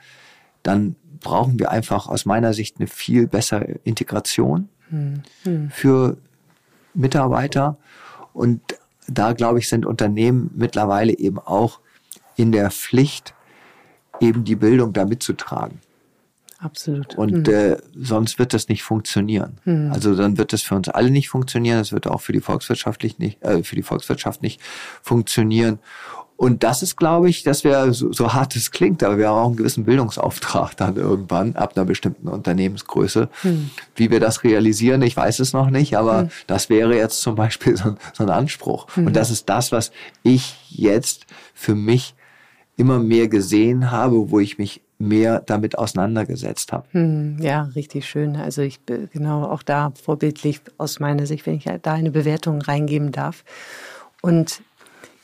[0.61, 5.23] dann brauchen wir einfach aus meiner Sicht eine viel bessere Integration hm.
[5.71, 6.17] für
[6.93, 7.79] Mitarbeiter.
[8.31, 8.61] Und
[9.07, 11.79] da, glaube ich, sind Unternehmen mittlerweile eben auch
[12.35, 13.33] in der Pflicht,
[14.19, 15.79] eben die Bildung da mitzutragen.
[16.59, 17.15] Absolut.
[17.15, 17.53] Und mhm.
[17.53, 19.59] äh, sonst wird das nicht funktionieren.
[19.65, 19.91] Mhm.
[19.91, 21.79] Also dann wird das für uns alle nicht funktionieren.
[21.79, 24.59] Es wird auch für die Volkswirtschaft nicht, äh, für die Volkswirtschaft nicht
[25.03, 25.79] funktionieren.
[26.37, 29.37] Und das ist, glaube ich, dass wir, so, so hart es klingt, aber wir haben
[29.37, 33.27] auch einen gewissen Bildungsauftrag dann irgendwann ab einer bestimmten Unternehmensgröße.
[33.41, 33.71] Hm.
[33.95, 36.29] Wie wir das realisieren, ich weiß es noch nicht, aber hm.
[36.45, 38.85] das wäre jetzt zum Beispiel so, so ein Anspruch.
[38.95, 39.07] Hm.
[39.07, 39.91] Und das ist das, was
[40.21, 42.13] ich jetzt für mich
[42.75, 46.87] immer mehr gesehen habe, wo ich mich mehr damit auseinandergesetzt habe.
[46.91, 48.35] Hm, ja, richtig schön.
[48.35, 53.11] Also ich genau auch da vorbildlich aus meiner Sicht, wenn ich da eine Bewertung reingeben
[53.11, 53.43] darf.
[54.21, 54.61] Und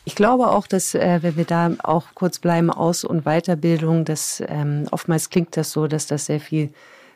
[0.06, 4.44] ich glaube auch, dass äh, wenn wir da auch kurz bleiben, Aus- und Weiterbildung, dass
[4.48, 6.70] ähm, oftmals klingt das so, dass das sehr viel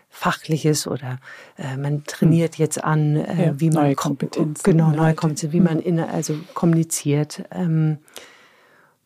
[0.09, 1.19] Fachliches oder
[1.57, 2.63] äh, man trainiert hm.
[2.63, 5.63] jetzt an, äh, ja, wie man neue Kompetenzen, genau neue Kompetenzen, wie hm.
[5.63, 7.43] man in, also kommuniziert.
[7.51, 7.99] Ähm,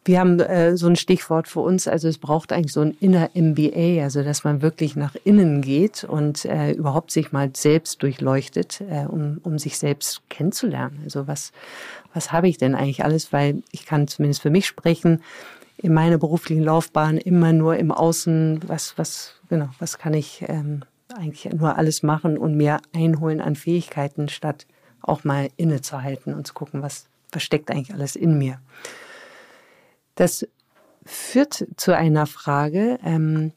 [0.04, 3.30] wir haben äh, so ein Stichwort für uns, also es braucht eigentlich so ein inner
[3.36, 8.82] MBA, also dass man wirklich nach innen geht und äh, überhaupt sich mal selbst durchleuchtet,
[8.82, 11.02] äh, um, um sich selbst kennenzulernen.
[11.04, 11.52] Also was,
[12.16, 13.32] was habe ich denn eigentlich alles?
[13.32, 15.22] Weil ich kann zumindest für mich sprechen,
[15.78, 20.82] in meiner beruflichen Laufbahn immer nur im Außen, was, was, genau, was kann ich ähm,
[21.16, 24.66] eigentlich nur alles machen und mehr einholen an Fähigkeiten, statt
[25.02, 28.60] auch mal innezuhalten und zu gucken, was, was steckt eigentlich alles in mir.
[30.16, 30.47] Das
[31.05, 33.53] führt zu einer Frage, ähm,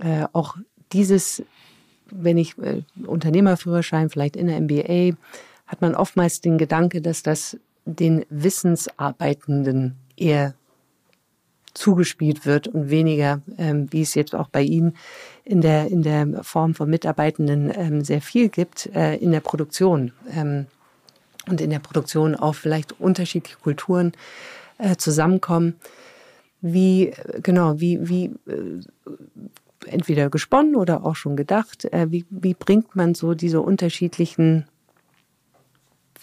[0.00, 0.56] äh, auch
[0.92, 1.42] dieses,
[2.10, 5.16] wenn ich äh, Unternehmerführerschein, vielleicht in der MBA,
[5.66, 10.54] hat man oftmals den Gedanke, dass das den Wissensarbeitenden eher
[11.74, 14.96] zugespielt wird und weniger, ähm, wie es jetzt auch bei Ihnen
[15.44, 20.12] in der, in der Form von Mitarbeitenden ähm, sehr viel gibt, äh, in der Produktion.
[20.34, 20.66] Ähm,
[21.48, 24.12] und in der Produktion auch vielleicht unterschiedliche Kulturen
[24.78, 25.76] äh, zusammenkommen.
[26.60, 27.12] Wie,
[27.42, 28.80] genau, wie, wie, äh,
[29.86, 34.66] entweder gesponnen oder auch schon gedacht, äh, wie, wie bringt man so diese unterschiedlichen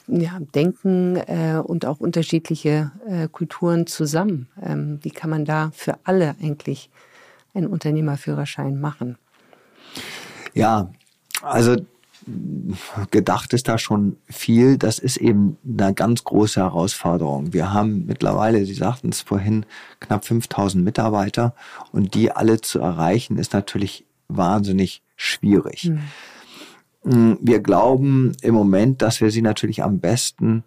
[0.08, 4.48] ja, Denken äh, und auch unterschiedliche äh, Kulturen zusammen?
[4.62, 6.90] Ähm, wie kann man da für alle eigentlich
[7.54, 9.18] einen Unternehmerführerschein machen?
[10.54, 10.92] Ja,
[11.42, 11.78] also
[13.12, 14.78] gedacht ist da schon viel.
[14.78, 17.54] Das ist eben eine ganz große Herausforderung.
[17.54, 19.66] Wir haben mittlerweile, Sie sagten es vorhin,
[20.00, 21.54] knapp 5000 Mitarbeiter
[21.92, 25.92] und die alle zu erreichen, ist natürlich wahnsinnig schwierig.
[27.04, 27.38] Mhm.
[27.42, 30.64] Wir glauben im Moment, dass wir sie natürlich am besten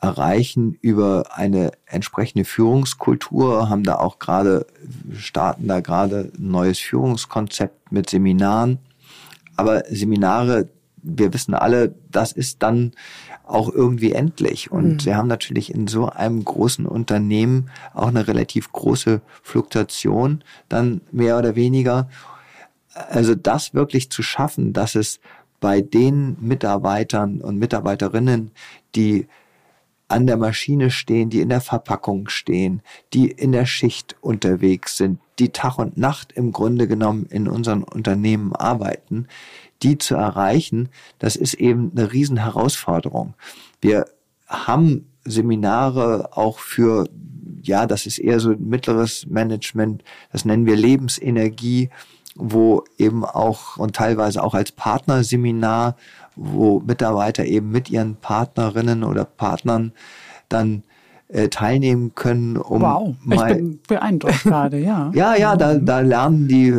[0.00, 4.66] erreichen über eine entsprechende Führungskultur, haben da auch gerade,
[5.14, 8.78] starten da gerade ein neues Führungskonzept mit Seminaren.
[9.54, 10.68] Aber Seminare
[11.02, 12.92] wir wissen alle, das ist dann
[13.44, 14.70] auch irgendwie endlich.
[14.70, 15.00] Und mhm.
[15.00, 21.38] sie haben natürlich in so einem großen Unternehmen auch eine relativ große Fluktuation, dann mehr
[21.38, 22.08] oder weniger.
[22.94, 25.20] Also das wirklich zu schaffen, dass es
[25.60, 28.50] bei den Mitarbeitern und Mitarbeiterinnen,
[28.94, 29.28] die
[30.08, 32.82] an der Maschine stehen, die in der Verpackung stehen,
[33.14, 37.82] die in der Schicht unterwegs sind, die Tag und Nacht im Grunde genommen in unseren
[37.82, 39.26] Unternehmen arbeiten,
[39.82, 43.34] die zu erreichen, das ist eben eine Riesenherausforderung.
[43.80, 44.06] Wir
[44.48, 47.08] haben Seminare auch für,
[47.62, 51.90] ja, das ist eher so mittleres Management, das nennen wir Lebensenergie,
[52.34, 55.96] wo eben auch und teilweise auch als Partnerseminar,
[56.34, 59.92] wo Mitarbeiter eben mit ihren Partnerinnen oder Partnern
[60.48, 60.82] dann
[61.32, 62.58] äh, teilnehmen können.
[62.58, 65.10] Um wow, mal, ich bin beeindruckt gerade, ja.
[65.14, 66.74] ja, ja, da, da lernen die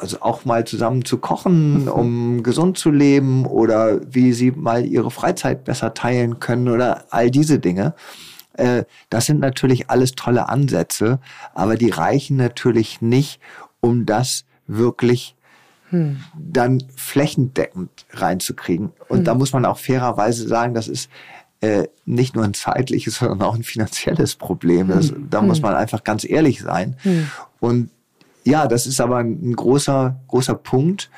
[0.00, 1.88] also auch mal zusammen zu kochen, mhm.
[1.92, 7.30] um gesund zu leben oder wie sie mal ihre Freizeit besser teilen können oder all
[7.30, 7.94] diese Dinge.
[8.54, 11.18] Äh, das sind natürlich alles tolle Ansätze,
[11.54, 13.38] aber die reichen natürlich nicht,
[13.80, 15.36] um das wirklich
[15.90, 16.20] hm.
[16.38, 18.92] dann flächendeckend reinzukriegen.
[19.08, 19.24] Und hm.
[19.24, 21.10] da muss man auch fairerweise sagen, das ist
[21.64, 24.88] äh, nicht nur ein zeitliches, sondern auch ein finanzielles Problem.
[24.88, 25.28] Das, hm.
[25.30, 25.62] Da muss hm.
[25.62, 26.96] man einfach ganz ehrlich sein.
[27.02, 27.28] Hm.
[27.60, 27.90] Und
[28.44, 31.10] ja, das ist aber ein großer, großer Punkt.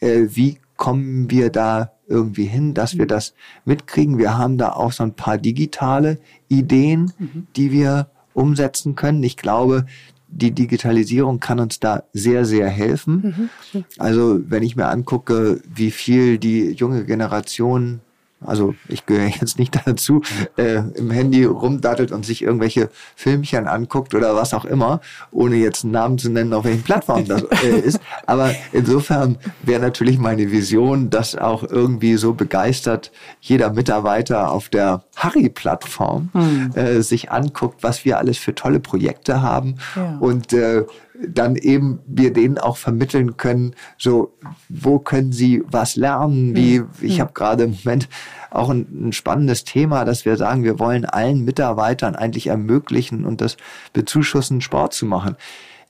[0.00, 3.08] Äh, wie kommen wir da irgendwie hin, dass wir hm.
[3.08, 3.34] das
[3.64, 4.18] mitkriegen?
[4.18, 6.18] Wir haben da auch so ein paar digitale
[6.48, 7.46] Ideen, mhm.
[7.56, 9.22] die wir umsetzen können.
[9.24, 9.84] Ich glaube,
[10.28, 13.50] die Digitalisierung kann uns da sehr, sehr helfen.
[13.72, 13.84] Mhm.
[13.98, 18.00] Also wenn ich mir angucke, wie viel die junge Generation
[18.44, 20.22] also ich gehöre jetzt nicht dazu,
[20.56, 25.84] äh, im Handy rumdattelt und sich irgendwelche Filmchen anguckt oder was auch immer, ohne jetzt
[25.84, 28.00] einen Namen zu nennen, auf welchen Plattformen das äh, ist.
[28.26, 35.02] Aber insofern wäre natürlich meine Vision, dass auch irgendwie so begeistert jeder Mitarbeiter auf der
[35.16, 36.70] Harry-Plattform mhm.
[36.74, 40.16] äh, sich anguckt, was wir alles für tolle Projekte haben ja.
[40.20, 40.84] und äh,
[41.26, 44.32] dann eben wir denen auch vermitteln können, so
[44.68, 48.08] wo können sie was lernen, wie ich habe gerade im Moment
[48.50, 53.40] auch ein, ein, spannendes Thema, dass wir sagen, wir wollen allen Mitarbeitern eigentlich ermöglichen und
[53.40, 53.56] das
[53.92, 55.36] bezuschussen, Sport zu machen.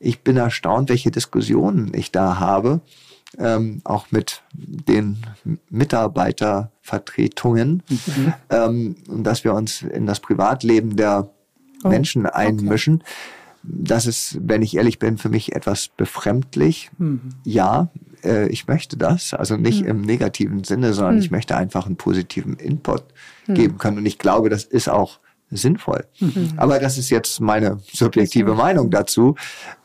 [0.00, 2.80] Ich bin erstaunt, welche Diskussionen ich da habe,
[3.38, 5.18] ähm, auch mit den
[5.68, 8.34] Mitarbeitervertretungen, mhm.
[8.50, 11.28] ähm, dass wir uns in das Privatleben der
[11.84, 13.02] oh, Menschen einmischen.
[13.02, 13.12] Okay.
[13.62, 16.90] Das ist, wenn ich ehrlich bin, für mich etwas befremdlich.
[16.98, 17.20] Mhm.
[17.44, 17.90] Ja,
[18.24, 19.88] äh, ich möchte das, also nicht mhm.
[19.88, 21.22] im negativen Sinne, sondern mhm.
[21.22, 23.04] ich möchte einfach einen positiven Input
[23.46, 23.54] mhm.
[23.54, 23.98] geben können.
[23.98, 25.18] Und ich glaube, das ist auch
[25.50, 26.04] sinnvoll.
[26.20, 26.52] Mhm.
[26.56, 29.34] Aber das ist jetzt meine subjektive Meinung dazu.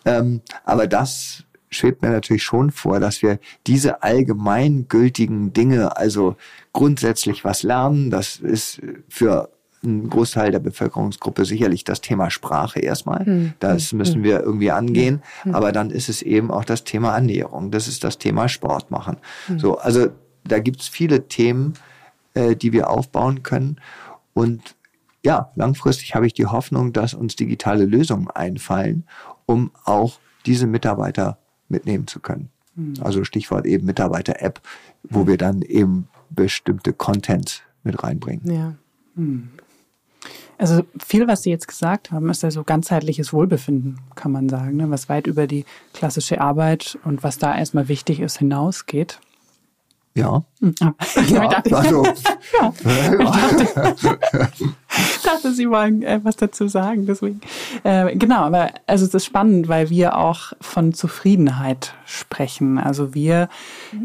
[0.06, 6.36] Ähm, aber das schwebt mir natürlich schon vor, dass wir diese allgemeingültigen Dinge, also
[6.72, 9.50] grundsätzlich was lernen, das ist für
[9.84, 13.26] einen Großteil der Bevölkerungsgruppe sicherlich das Thema Sprache erstmal.
[13.26, 13.54] Hm.
[13.60, 13.98] Das hm.
[13.98, 15.22] müssen wir irgendwie angehen.
[15.44, 15.56] Hm.
[15.56, 17.72] Aber dann ist es eben auch das Thema Ernährung.
[17.72, 19.18] Das ist das Thema Sport machen.
[19.58, 20.08] So, also
[20.46, 21.74] da gibt's viele Themen,
[22.34, 23.78] äh, die wir aufbauen können.
[24.34, 24.76] Und
[25.24, 29.06] ja, langfristig habe ich die Hoffnung, dass uns digitale Lösungen einfallen,
[29.46, 31.38] um auch diese Mitarbeiter
[31.70, 32.50] mitnehmen zu können.
[33.02, 34.62] Also Stichwort eben Mitarbeiter-App,
[35.04, 38.52] wo wir dann eben bestimmte Content mit reinbringen.
[38.52, 38.76] Ja.
[39.16, 39.50] Hm.
[40.58, 44.78] Also viel, was Sie jetzt gesagt haben, ist ja so ganzheitliches Wohlbefinden, kann man sagen,
[44.78, 44.90] ne?
[44.90, 49.20] was weit über die klassische Arbeit und was da erstmal wichtig ist, hinausgeht.
[50.16, 50.44] Ja.
[50.80, 50.94] ja.
[51.28, 52.04] ja also.
[52.62, 52.74] ja.
[54.90, 57.42] Ich dachte, Sie wollen äh, was dazu sagen, deswegen.
[57.84, 62.78] Äh, genau, aber also es ist spannend, weil wir auch von Zufriedenheit sprechen.
[62.78, 63.50] Also wir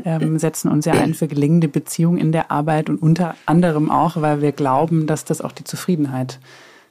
[0.04, 4.16] ähm, setzen uns ja ein für gelingende Beziehungen in der Arbeit und unter anderem auch,
[4.16, 6.40] weil wir glauben, dass das auch die Zufriedenheit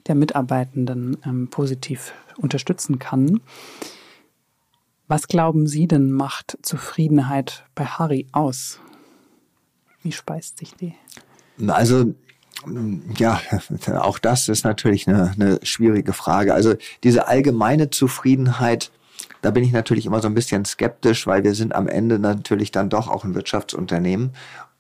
[0.08, 3.42] der Mitarbeitenden ähm, positiv unterstützen kann.
[5.08, 8.80] Was glauben Sie denn macht Zufriedenheit bei Harry aus?
[10.08, 10.94] Wie speist sich die?
[11.68, 12.16] Also
[13.18, 13.42] ja,
[14.00, 16.54] auch das ist natürlich eine, eine schwierige Frage.
[16.54, 18.90] Also diese allgemeine Zufriedenheit,
[19.42, 22.72] da bin ich natürlich immer so ein bisschen skeptisch, weil wir sind am Ende natürlich
[22.72, 24.32] dann doch auch ein Wirtschaftsunternehmen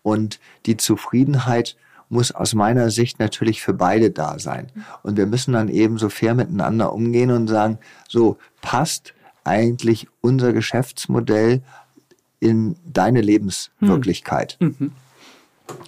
[0.01, 1.75] und die Zufriedenheit
[2.07, 4.71] muss aus meiner Sicht natürlich für beide da sein.
[5.03, 9.13] Und wir müssen dann eben so fair miteinander umgehen und sagen, so passt
[9.43, 11.63] eigentlich unser Geschäftsmodell
[12.39, 14.55] in deine Lebenswirklichkeit.
[14.61, 14.75] Hm.
[14.79, 14.91] Mhm.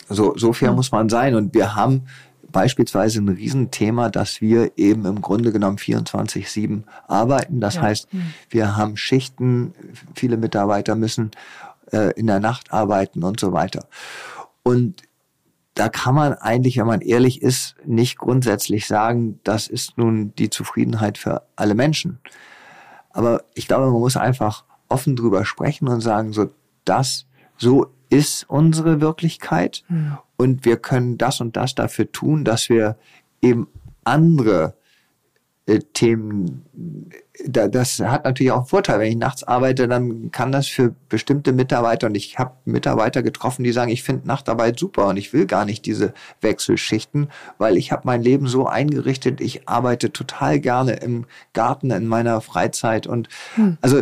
[0.10, 0.78] So, so fair mhm.
[0.78, 1.36] muss man sein.
[1.36, 2.06] Und wir haben
[2.52, 7.60] beispielsweise ein Riesenthema, dass wir eben im Grunde genommen 24-7 arbeiten.
[7.60, 7.82] Das ja.
[7.82, 8.34] heißt, mhm.
[8.50, 9.74] wir haben Schichten,
[10.16, 11.32] viele Mitarbeiter müssen
[11.92, 13.88] äh, in der Nacht arbeiten und so weiter.
[14.64, 15.04] Und
[15.76, 20.50] da kann man eigentlich, wenn man ehrlich ist, nicht grundsätzlich sagen, das ist nun die
[20.50, 22.20] Zufriedenheit für alle Menschen.
[23.12, 26.50] Aber ich glaube, man muss einfach offen drüber sprechen und sagen, so,
[26.84, 27.28] das,
[27.58, 30.18] so ist unsere Wirklichkeit mhm.
[30.38, 32.98] und wir können das und das dafür tun, dass wir
[33.42, 33.68] eben
[34.04, 34.74] andere
[35.70, 36.66] äh, Themen,
[37.46, 39.00] da, das hat natürlich auch einen Vorteil.
[39.00, 43.64] Wenn ich nachts arbeite, dann kann das für bestimmte Mitarbeiter, und ich habe Mitarbeiter getroffen,
[43.64, 47.30] die sagen, ich finde Nachtarbeit super und ich will gar nicht diese Wechselschichten,
[47.60, 52.42] weil ich habe mein Leben so eingerichtet, ich arbeite total gerne im Garten in meiner
[52.42, 53.78] Freizeit und mhm.
[53.82, 54.02] also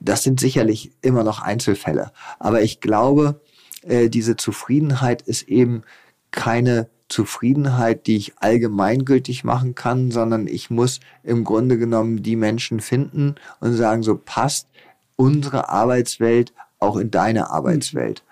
[0.00, 2.12] das sind sicherlich immer noch Einzelfälle.
[2.38, 3.40] Aber ich glaube,
[3.82, 5.82] äh, diese Zufriedenheit ist eben
[6.30, 12.80] keine Zufriedenheit, die ich allgemeingültig machen kann, sondern ich muss im Grunde genommen die Menschen
[12.80, 14.68] finden und sagen, so passt
[15.16, 18.22] unsere Arbeitswelt auch in deine Arbeitswelt.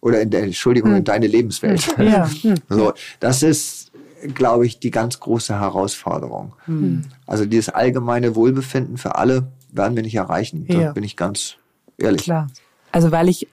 [0.00, 0.98] Oder in der, Entschuldigung, hm.
[0.98, 1.96] in deine Lebenswelt.
[1.98, 2.28] Ja.
[2.68, 3.90] So, das ist,
[4.34, 6.52] glaube ich, die ganz große Herausforderung.
[6.66, 7.02] Hm.
[7.26, 10.66] Also dieses allgemeine Wohlbefinden für alle werden wir nicht erreichen.
[10.68, 10.92] Da ja.
[10.92, 11.56] bin ich ganz
[11.98, 12.22] ehrlich.
[12.22, 12.48] Klar.
[12.92, 13.48] Also weil ich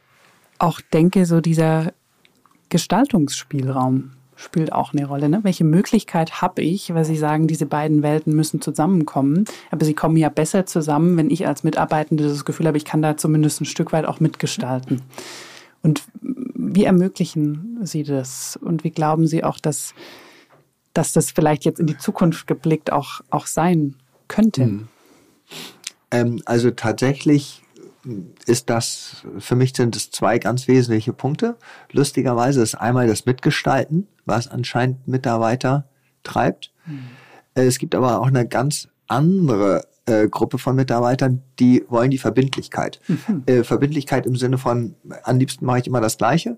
[0.60, 1.94] auch denke, so dieser
[2.70, 5.30] Gestaltungsspielraum spielt auch eine Rolle.
[5.30, 5.40] Ne?
[5.44, 10.18] Welche Möglichkeit habe ich, weil Sie sagen, diese beiden Welten müssen zusammenkommen, aber sie kommen
[10.18, 13.66] ja besser zusammen, wenn ich als Mitarbeitende das Gefühl habe, ich kann da zumindest ein
[13.66, 15.02] Stück weit auch mitgestalten.
[15.82, 18.58] Und wie ermöglichen Sie das?
[18.62, 19.94] Und wie glauben Sie auch, dass,
[20.94, 23.96] dass das vielleicht jetzt in die Zukunft geblickt auch, auch sein
[24.28, 24.64] könnte?
[24.64, 24.88] Hm.
[26.14, 27.64] Ähm, also tatsächlich
[28.46, 31.58] ist das, für mich sind es zwei ganz wesentliche Punkte.
[31.92, 35.90] Lustigerweise ist einmal das Mitgestalten, was anscheinend Mitarbeiter
[36.24, 36.72] treibt.
[36.86, 37.08] Mhm.
[37.54, 43.00] Es gibt aber auch eine ganz andere äh, Gruppe von Mitarbeitern, die wollen die Verbindlichkeit.
[43.08, 43.44] Mhm.
[43.46, 46.58] Äh, Verbindlichkeit im Sinne von, am liebsten mache ich immer das Gleiche.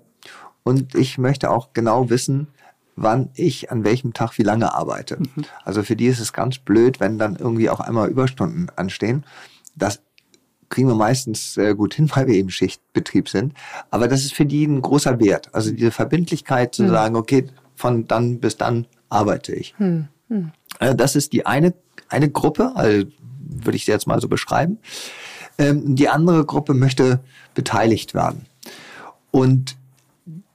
[0.63, 2.47] Und ich möchte auch genau wissen,
[2.95, 5.17] wann ich an welchem Tag wie lange arbeite.
[5.17, 5.45] Mhm.
[5.63, 9.25] Also für die ist es ganz blöd, wenn dann irgendwie auch einmal Überstunden anstehen.
[9.75, 10.01] das
[10.67, 13.53] kriegen wir meistens äh, gut hin, weil wir eben Schichtbetrieb sind.
[13.91, 15.53] Aber das ist für die ein großer Wert.
[15.53, 16.89] Also diese Verbindlichkeit zu hm.
[16.89, 19.75] sagen, okay, von dann bis dann arbeite ich.
[19.77, 20.07] Hm.
[20.29, 20.51] Hm.
[20.79, 21.73] Äh, das ist die eine,
[22.09, 23.07] eine Gruppe, also
[23.39, 24.79] würde ich jetzt mal so beschreiben.
[25.57, 27.19] Ähm, die andere Gruppe möchte
[27.53, 28.45] beteiligt werden.
[29.31, 29.77] Und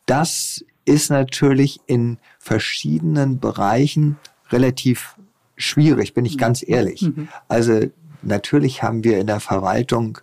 [0.06, 4.18] das ist natürlich in verschiedenen Bereichen
[4.50, 5.14] relativ
[5.56, 7.02] schwierig, bin ich ganz ehrlich.
[7.02, 7.28] Mhm.
[7.48, 7.86] Also
[8.22, 10.18] natürlich haben wir in der Verwaltung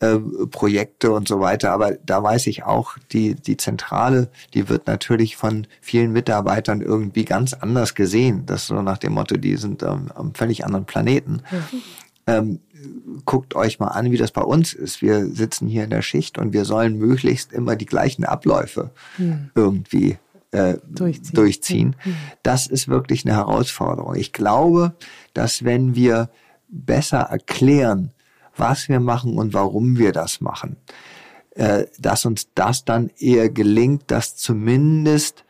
[0.00, 0.18] äh,
[0.50, 5.36] Projekte und so weiter, aber da weiß ich auch, die, die Zentrale, die wird natürlich
[5.36, 8.44] von vielen Mitarbeitern irgendwie ganz anders gesehen.
[8.44, 11.42] Das so nach dem Motto, die sind ähm, am völlig anderen Planeten.
[11.50, 11.82] Mhm.
[12.26, 12.60] Ähm,
[13.24, 15.02] guckt euch mal an, wie das bei uns ist.
[15.02, 19.50] Wir sitzen hier in der Schicht und wir sollen möglichst immer die gleichen Abläufe mhm.
[19.54, 20.18] irgendwie
[20.52, 21.34] äh, durchziehen.
[21.34, 21.96] durchziehen.
[22.04, 22.14] Mhm.
[22.42, 24.14] Das ist wirklich eine Herausforderung.
[24.16, 24.94] Ich glaube,
[25.34, 26.30] dass wenn wir
[26.68, 28.12] besser erklären,
[28.56, 30.76] was wir machen und warum wir das machen,
[31.54, 35.44] äh, dass uns das dann eher gelingt, dass zumindest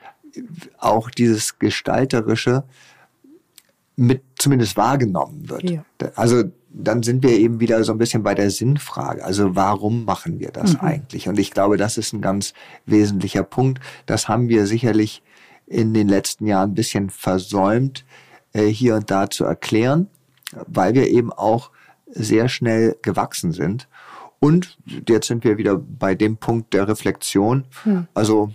[0.78, 2.64] auch dieses Gestalterische
[3.96, 5.70] mit zumindest wahrgenommen wird.
[5.70, 5.84] Ja.
[6.16, 6.44] Also
[6.74, 9.24] dann sind wir eben wieder so ein bisschen bei der Sinnfrage.
[9.24, 10.80] Also warum machen wir das mhm.
[10.80, 11.28] eigentlich?
[11.28, 12.54] Und ich glaube, das ist ein ganz
[12.86, 13.80] wesentlicher Punkt.
[14.06, 15.22] Das haben wir sicherlich
[15.66, 18.04] in den letzten Jahren ein bisschen versäumt,
[18.52, 20.08] äh, hier und da zu erklären,
[20.66, 21.70] weil wir eben auch
[22.06, 23.88] sehr schnell gewachsen sind
[24.42, 24.76] und
[25.08, 27.62] jetzt sind wir wieder bei dem Punkt der Reflexion.
[27.84, 28.08] Hm.
[28.12, 28.50] Also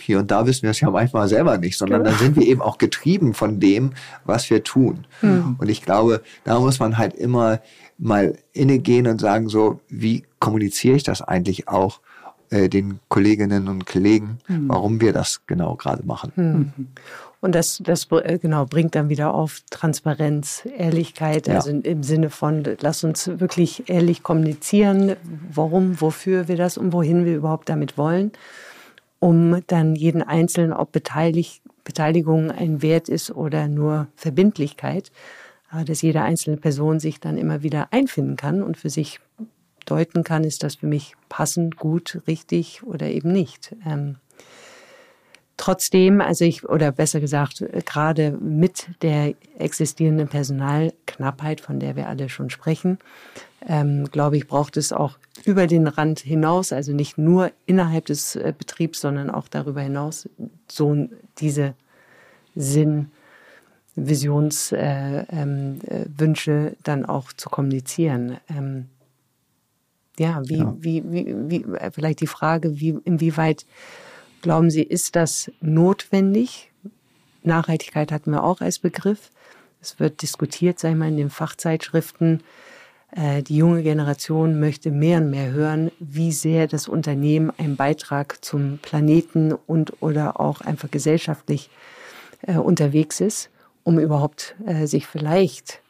[0.00, 2.12] hier und da wissen wir es ja manchmal selber nicht, sondern genau.
[2.12, 3.92] dann sind wir eben auch getrieben von dem,
[4.24, 5.06] was wir tun.
[5.20, 5.56] Hm.
[5.58, 7.60] Und ich glaube, da muss man halt immer
[7.98, 12.00] mal innegehen und sagen, so, wie kommuniziere ich das eigentlich auch
[12.48, 14.70] äh, den Kolleginnen und Kollegen, hm.
[14.70, 16.94] warum wir das genau gerade machen.
[17.40, 21.80] Und das, das äh, genau bringt dann wieder auf Transparenz, Ehrlichkeit, also ja.
[21.82, 25.16] im Sinne von, lass uns wirklich ehrlich kommunizieren,
[25.52, 28.32] warum, wofür wir das und wohin wir überhaupt damit wollen,
[29.18, 35.12] um dann jeden Einzelnen, ob Beteilig Beteiligung ein Wert ist oder nur Verbindlichkeit,
[35.86, 39.20] dass jede einzelne Person sich dann immer wieder einfinden kann und für sich
[39.86, 43.74] deuten kann, ist das für mich passend, gut, richtig oder eben nicht.
[43.86, 44.16] Ähm,
[45.56, 52.28] Trotzdem, also ich, oder besser gesagt, gerade mit der existierenden Personalknappheit, von der wir alle
[52.28, 52.98] schon sprechen,
[53.66, 58.36] ähm, glaube ich, braucht es auch über den Rand hinaus, also nicht nur innerhalb des
[58.36, 60.28] äh, Betriebs, sondern auch darüber hinaus,
[60.68, 61.74] so diese
[62.54, 63.10] Sinn,
[63.96, 68.36] Visionswünsche äh, ähm, äh, dann auch zu kommunizieren.
[68.48, 68.86] Ähm,
[70.18, 70.76] ja, wie, ja.
[70.78, 73.64] Wie, wie, wie, vielleicht die Frage, wie, inwieweit
[74.46, 76.70] Glauben Sie, ist das notwendig?
[77.42, 79.32] Nachhaltigkeit hatten wir auch als Begriff.
[79.80, 82.44] Es wird diskutiert, sei mal, in den Fachzeitschriften.
[83.10, 88.38] Äh, die junge Generation möchte mehr und mehr hören, wie sehr das Unternehmen einen Beitrag
[88.44, 91.68] zum Planeten und oder auch einfach gesellschaftlich
[92.42, 93.50] äh, unterwegs ist,
[93.82, 95.80] um überhaupt äh, sich vielleicht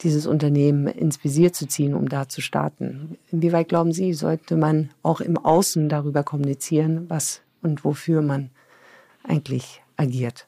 [0.00, 3.16] dieses Unternehmen ins Visier zu ziehen, um da zu starten.
[3.30, 8.50] Inwieweit glauben Sie, sollte man auch im Außen darüber kommunizieren, was und wofür man
[9.22, 10.46] eigentlich agiert?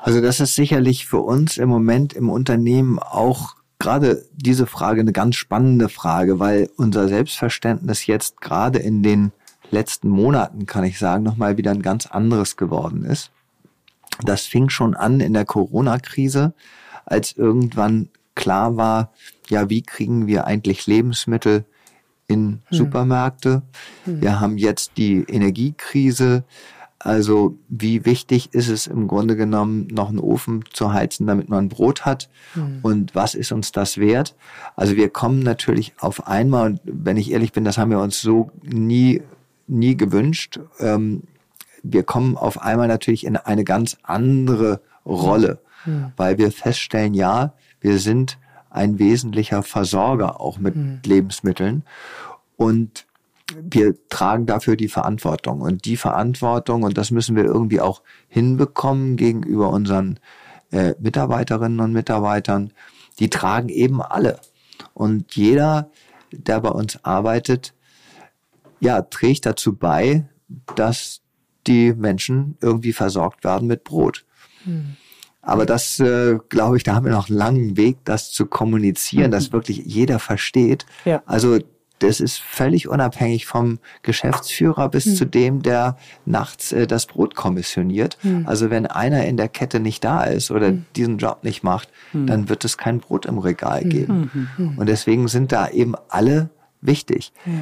[0.00, 5.12] Also das ist sicherlich für uns im Moment im Unternehmen auch gerade diese Frage eine
[5.12, 9.32] ganz spannende Frage, weil unser Selbstverständnis jetzt gerade in den
[9.70, 13.30] letzten Monaten, kann ich sagen, nochmal wieder ein ganz anderes geworden ist.
[14.24, 16.54] Das fing schon an in der Corona-Krise,
[17.04, 19.12] als irgendwann klar war,
[19.48, 21.64] ja, wie kriegen wir eigentlich Lebensmittel
[22.28, 22.76] in hm.
[22.78, 23.62] Supermärkte.
[24.04, 24.22] Hm.
[24.22, 26.44] Wir haben jetzt die Energiekrise.
[27.00, 31.68] Also wie wichtig ist es im Grunde genommen, noch einen Ofen zu heizen, damit man
[31.68, 32.28] Brot hat?
[32.54, 32.80] Hm.
[32.82, 34.36] Und was ist uns das wert?
[34.76, 38.20] Also wir kommen natürlich auf einmal, und wenn ich ehrlich bin, das haben wir uns
[38.20, 39.22] so nie,
[39.66, 40.60] nie gewünscht.
[40.80, 41.22] Ähm,
[41.82, 46.12] wir kommen auf einmal natürlich in eine ganz andere Rolle, hm.
[46.16, 48.38] weil wir feststellen, ja, wir sind
[48.70, 51.00] ein wesentlicher Versorger auch mit mhm.
[51.04, 51.84] Lebensmitteln.
[52.56, 53.06] Und
[53.56, 55.60] wir tragen dafür die Verantwortung.
[55.60, 60.20] Und die Verantwortung, und das müssen wir irgendwie auch hinbekommen gegenüber unseren
[60.70, 62.72] äh, Mitarbeiterinnen und Mitarbeitern,
[63.18, 64.40] die tragen eben alle.
[64.94, 65.90] Und jeder,
[66.30, 67.74] der bei uns arbeitet,
[68.80, 70.28] ja, trägt dazu bei,
[70.76, 71.20] dass
[71.66, 74.24] die Menschen irgendwie versorgt werden mit Brot.
[74.64, 74.96] Mhm.
[75.48, 79.28] Aber das, äh, glaube ich, da haben wir noch einen langen Weg, das zu kommunizieren,
[79.28, 79.30] mhm.
[79.30, 80.84] dass wirklich jeder versteht.
[81.06, 81.22] Ja.
[81.24, 81.58] Also
[82.00, 85.14] das ist völlig unabhängig vom Geschäftsführer bis hm.
[85.16, 85.96] zu dem, der
[86.26, 88.18] nachts äh, das Brot kommissioniert.
[88.20, 88.46] Hm.
[88.46, 90.84] Also wenn einer in der Kette nicht da ist oder hm.
[90.94, 92.28] diesen Job nicht macht, hm.
[92.28, 93.90] dann wird es kein Brot im Regal hm.
[93.90, 94.50] geben.
[94.56, 94.78] Hm.
[94.78, 96.50] Und deswegen sind da eben alle
[96.82, 97.32] wichtig.
[97.46, 97.52] Ja.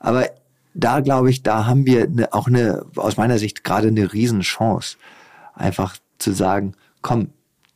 [0.00, 0.26] Aber
[0.72, 4.96] da glaube ich, da haben wir eine, auch eine, aus meiner Sicht gerade eine Riesenchance,
[5.54, 7.28] einfach zu sagen, komm,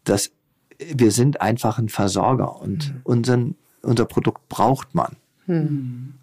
[0.04, 0.30] das,
[0.78, 5.16] wir sind einfach ein Versorger und unseren, unser Produkt braucht man.
[5.46, 6.14] Hm.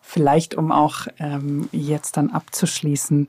[0.00, 3.28] Vielleicht, um auch ähm, jetzt dann abzuschließen,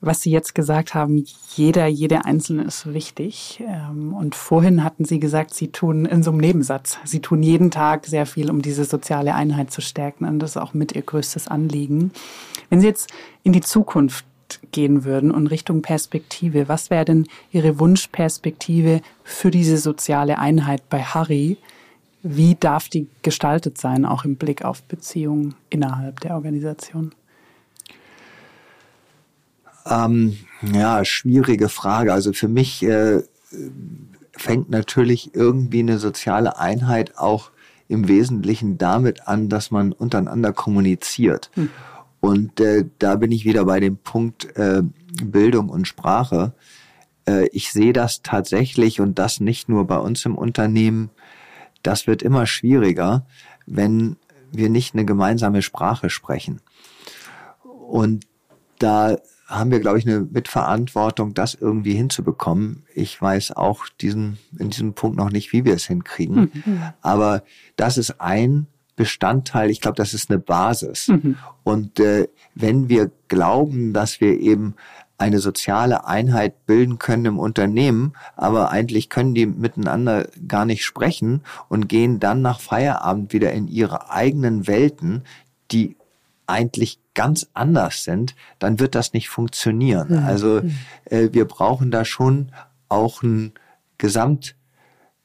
[0.00, 3.62] was Sie jetzt gesagt haben, jeder, jede Einzelne ist wichtig.
[3.66, 7.70] Ähm, und vorhin hatten Sie gesagt, Sie tun in so einem Nebensatz, Sie tun jeden
[7.70, 10.26] Tag sehr viel, um diese soziale Einheit zu stärken.
[10.26, 12.12] Und das ist auch mit Ihr größtes Anliegen.
[12.70, 13.12] Wenn Sie jetzt
[13.42, 14.24] in die Zukunft
[14.72, 21.02] gehen würden und Richtung Perspektive, was wäre denn Ihre Wunschperspektive für diese soziale Einheit bei
[21.02, 21.58] Harry?
[22.22, 27.12] Wie darf die gestaltet sein, auch im Blick auf Beziehungen innerhalb der Organisation?
[29.86, 32.12] Ähm, ja, schwierige Frage.
[32.12, 33.22] Also für mich äh,
[34.32, 37.50] fängt natürlich irgendwie eine soziale Einheit auch
[37.88, 41.50] im Wesentlichen damit an, dass man untereinander kommuniziert.
[41.54, 41.70] Hm.
[42.24, 44.82] Und äh, da bin ich wieder bei dem Punkt äh,
[45.22, 46.54] Bildung und Sprache.
[47.26, 51.10] Äh, ich sehe das tatsächlich und das nicht nur bei uns im Unternehmen
[51.84, 53.26] das wird immer schwieriger,
[53.66, 54.16] wenn
[54.50, 56.60] wir nicht eine gemeinsame Sprache sprechen.
[57.62, 58.26] Und
[58.78, 59.16] da
[59.46, 62.84] haben wir, glaube ich, eine Mitverantwortung, das irgendwie hinzubekommen.
[62.94, 66.50] Ich weiß auch diesen, in diesem Punkt noch nicht, wie wir es hinkriegen.
[66.64, 66.82] Mhm.
[67.02, 67.44] Aber
[67.76, 68.66] das ist ein
[68.96, 71.08] Bestandteil, ich glaube, das ist eine Basis.
[71.08, 71.36] Mhm.
[71.62, 74.74] Und äh, wenn wir glauben, dass wir eben
[75.16, 81.42] eine soziale Einheit bilden können im Unternehmen, aber eigentlich können die miteinander gar nicht sprechen
[81.68, 85.22] und gehen dann nach Feierabend wieder in ihre eigenen Welten,
[85.70, 85.96] die
[86.46, 90.08] eigentlich ganz anders sind, dann wird das nicht funktionieren.
[90.20, 90.26] Mhm.
[90.26, 90.62] Also
[91.04, 92.50] äh, wir brauchen da schon
[92.88, 93.52] auch einen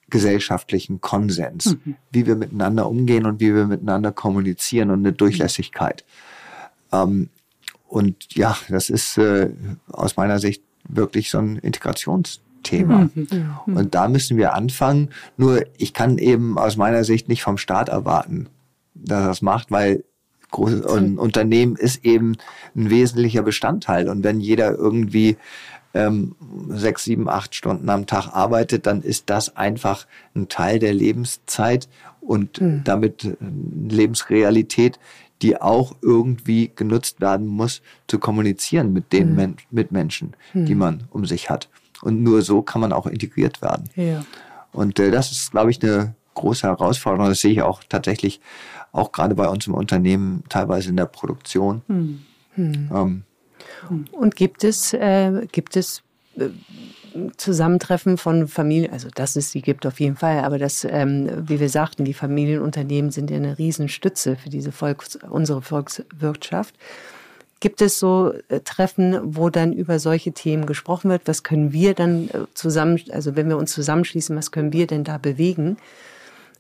[0.09, 1.95] gesamtgesellschaftlichen Konsens, mhm.
[2.11, 6.03] wie wir miteinander umgehen und wie wir miteinander kommunizieren und eine Durchlässigkeit.
[6.91, 7.29] Ähm,
[7.87, 9.49] und ja, das ist äh,
[9.91, 13.09] aus meiner Sicht wirklich so ein Integrationsthema.
[13.13, 13.27] Mhm.
[13.65, 13.77] Mhm.
[13.77, 15.09] Und da müssen wir anfangen.
[15.37, 18.47] Nur ich kann eben aus meiner Sicht nicht vom Staat erwarten,
[18.93, 20.03] dass er das macht, weil
[20.51, 22.35] ein Unternehmen ist eben
[22.75, 24.09] ein wesentlicher Bestandteil.
[24.09, 25.37] Und wenn jeder irgendwie
[25.93, 26.35] ähm,
[26.69, 31.87] sechs, sieben, acht Stunden am Tag arbeitet, dann ist das einfach ein Teil der Lebenszeit
[32.21, 32.83] und mhm.
[32.83, 34.99] damit Lebensrealität,
[35.41, 39.55] die auch irgendwie genutzt werden muss, zu kommunizieren mit den mhm.
[39.71, 40.65] Mitmenschen, mhm.
[40.65, 41.69] die man um sich hat.
[42.01, 43.89] Und nur so kann man auch integriert werden.
[43.95, 44.25] Ja.
[44.71, 47.29] Und äh, das ist, glaube ich, eine große Herausforderung.
[47.29, 48.41] Das sehe ich auch tatsächlich
[48.91, 51.81] auch gerade bei uns im Unternehmen, teilweise in der Produktion.
[51.87, 52.19] Mhm.
[52.57, 53.23] Ähm,
[54.11, 56.01] Und gibt es, äh, gibt es
[56.37, 56.49] äh,
[57.37, 61.59] Zusammentreffen von Familien, also dass es sie gibt auf jeden Fall, aber das, ähm, wie
[61.59, 66.75] wir sagten, die Familienunternehmen sind ja eine Riesenstütze für diese Volks-, unsere Volkswirtschaft.
[67.59, 71.23] Gibt es so äh, Treffen, wo dann über solche Themen gesprochen wird?
[71.25, 75.03] Was können wir dann äh, zusammen, also wenn wir uns zusammenschließen, was können wir denn
[75.03, 75.77] da bewegen?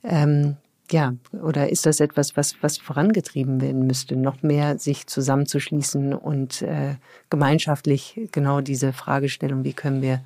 [0.03, 0.57] Ähm,
[0.91, 6.61] ja, oder ist das etwas, was, was vorangetrieben werden müsste, noch mehr sich zusammenzuschließen und
[6.61, 6.95] äh,
[7.29, 10.21] gemeinschaftlich genau diese Fragestellung, wie können wir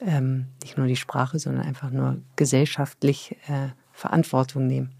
[0.00, 4.90] ähm, nicht nur die Sprache, sondern einfach nur gesellschaftlich äh, Verantwortung nehmen?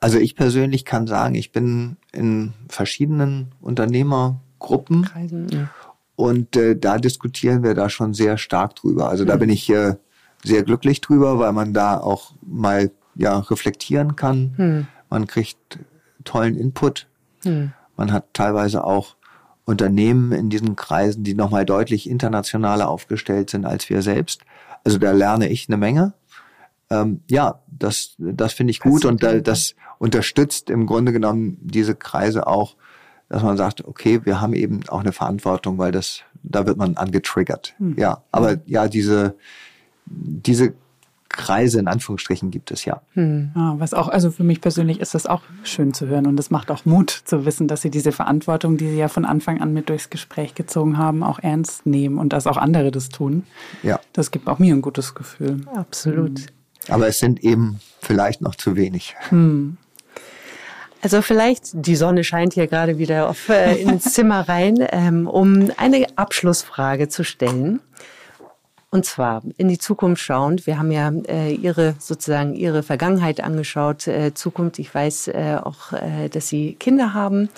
[0.00, 5.70] Also ich persönlich kann sagen, ich bin in verschiedenen Unternehmergruppen Kreisen, ja.
[6.16, 9.08] und äh, da diskutieren wir da schon sehr stark drüber.
[9.08, 9.40] Also da mhm.
[9.40, 9.94] bin ich äh,
[10.44, 14.54] sehr glücklich drüber, weil man da auch mal ja reflektieren kann.
[14.56, 14.86] Mhm.
[15.10, 15.78] Man kriegt
[16.24, 17.06] tollen Input.
[17.44, 17.72] Mhm.
[17.96, 19.16] Man hat teilweise auch
[19.64, 24.42] Unternehmen in diesen Kreisen, die nochmal deutlich internationaler aufgestellt sind als wir selbst.
[24.84, 26.14] Also da lerne ich eine Menge.
[26.90, 31.94] Ähm, ja, das, das finde ich gut und da, das unterstützt im Grunde genommen diese
[31.94, 32.76] Kreise auch,
[33.28, 36.96] dass man sagt, okay, wir haben eben auch eine Verantwortung, weil das, da wird man
[36.96, 37.74] angetriggert.
[37.78, 37.94] Mhm.
[37.96, 39.36] Ja, aber ja, diese,
[40.06, 40.74] diese
[41.32, 43.00] Kreise in Anführungsstrichen gibt es ja.
[43.14, 43.52] Hm.
[43.56, 43.74] ja.
[43.78, 46.70] Was auch, also für mich persönlich ist das auch schön zu hören und es macht
[46.70, 49.88] auch Mut zu wissen, dass Sie diese Verantwortung, die Sie ja von Anfang an mit
[49.88, 53.44] durchs Gespräch gezogen haben, auch ernst nehmen und dass auch andere das tun.
[53.82, 53.98] Ja.
[54.12, 55.62] Das gibt auch mir ein gutes Gefühl.
[55.74, 56.38] Absolut.
[56.38, 56.46] Hm.
[56.88, 59.14] Aber es sind eben vielleicht noch zu wenig.
[59.30, 59.78] Hm.
[61.00, 65.70] Also vielleicht, die Sonne scheint hier gerade wieder auf, äh, ins Zimmer rein, ähm, um
[65.76, 67.80] eine Abschlussfrage zu stellen.
[68.94, 70.66] Und zwar in die Zukunft schauend.
[70.66, 74.78] Wir haben ja äh, ihre sozusagen ihre Vergangenheit angeschaut, äh, Zukunft.
[74.78, 77.48] Ich weiß äh, auch, äh, dass sie Kinder haben.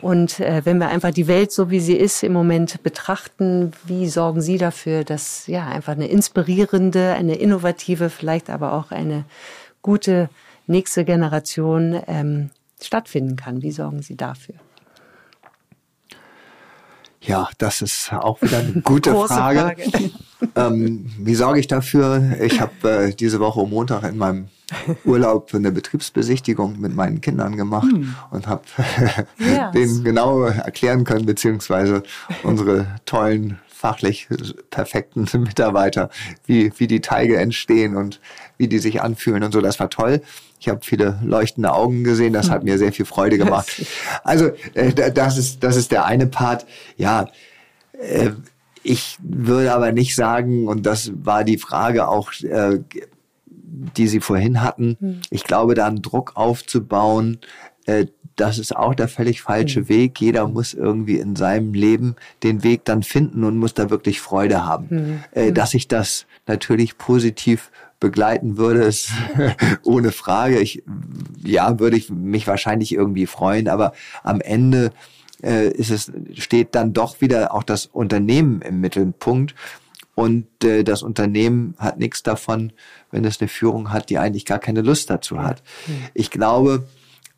[0.00, 4.08] Und äh, wenn wir einfach die Welt so wie sie ist im Moment betrachten, wie
[4.08, 9.24] sorgen Sie dafür, dass ja einfach eine inspirierende, eine innovative, vielleicht aber auch eine
[9.82, 10.30] gute
[10.66, 12.48] nächste Generation ähm,
[12.80, 13.60] stattfinden kann?
[13.60, 14.54] Wie sorgen Sie dafür?
[17.24, 19.60] Ja, das ist auch wieder eine gute Frage.
[19.60, 20.10] Frage.
[20.56, 22.36] ähm, wie sorge ich dafür?
[22.40, 24.48] Ich habe äh, diese Woche am Montag in meinem
[25.04, 28.14] Urlaub eine Betriebsbesichtigung mit meinen Kindern gemacht hm.
[28.30, 28.62] und habe
[29.38, 29.70] ja.
[29.70, 32.02] denen genau erklären können, beziehungsweise
[32.42, 34.28] unsere tollen fachlich
[34.70, 36.08] perfekten Mitarbeiter,
[36.46, 38.20] wie, wie die Teige entstehen und
[38.56, 39.60] wie die sich anfühlen und so.
[39.60, 40.22] Das war toll.
[40.62, 43.68] Ich habe viele leuchtende Augen gesehen, das hat mir sehr viel Freude gemacht.
[44.24, 46.66] Also äh, das ist das ist der eine Part.
[46.96, 47.26] Ja,
[48.00, 48.30] äh,
[48.84, 52.78] ich würde aber nicht sagen, und das war die Frage auch, äh,
[53.46, 54.96] die Sie vorhin hatten.
[55.00, 55.20] Hm.
[55.30, 57.38] Ich glaube, da einen Druck aufzubauen,
[57.86, 58.06] äh,
[58.36, 59.88] das ist auch der völlig falsche mhm.
[59.88, 60.20] Weg.
[60.20, 64.64] Jeder muss irgendwie in seinem Leben den Weg dann finden und muss da wirklich Freude
[64.64, 64.86] haben.
[64.90, 65.24] Mhm.
[65.32, 67.70] Äh, dass ich das natürlich positiv
[68.02, 69.10] begleiten würde, ist
[69.84, 70.58] ohne Frage.
[70.58, 70.82] Ich,
[71.42, 73.92] ja, würde ich mich wahrscheinlich irgendwie freuen, aber
[74.24, 74.90] am Ende
[75.42, 79.54] äh, ist es, steht dann doch wieder auch das Unternehmen im Mittelpunkt.
[80.14, 82.72] Und äh, das Unternehmen hat nichts davon,
[83.12, 85.62] wenn es eine Führung hat, die eigentlich gar keine Lust dazu hat.
[86.12, 86.84] Ich glaube,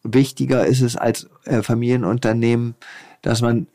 [0.03, 2.75] wichtiger ist es als äh, Familienunternehmen,
[3.23, 3.69] dass man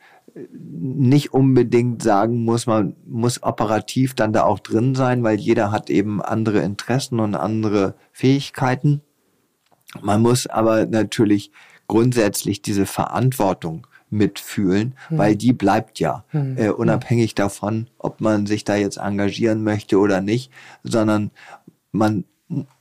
[0.51, 5.89] nicht unbedingt sagen muss, man muss operativ dann da auch drin sein, weil jeder hat
[5.89, 9.01] eben andere Interessen und andere Fähigkeiten.
[10.01, 11.51] Man muss aber natürlich
[11.87, 15.17] grundsätzlich diese Verantwortung mitfühlen, hm.
[15.17, 16.57] weil die bleibt ja, hm.
[16.57, 20.51] äh, unabhängig davon, ob man sich da jetzt engagieren möchte oder nicht,
[20.83, 21.31] sondern
[21.91, 22.25] man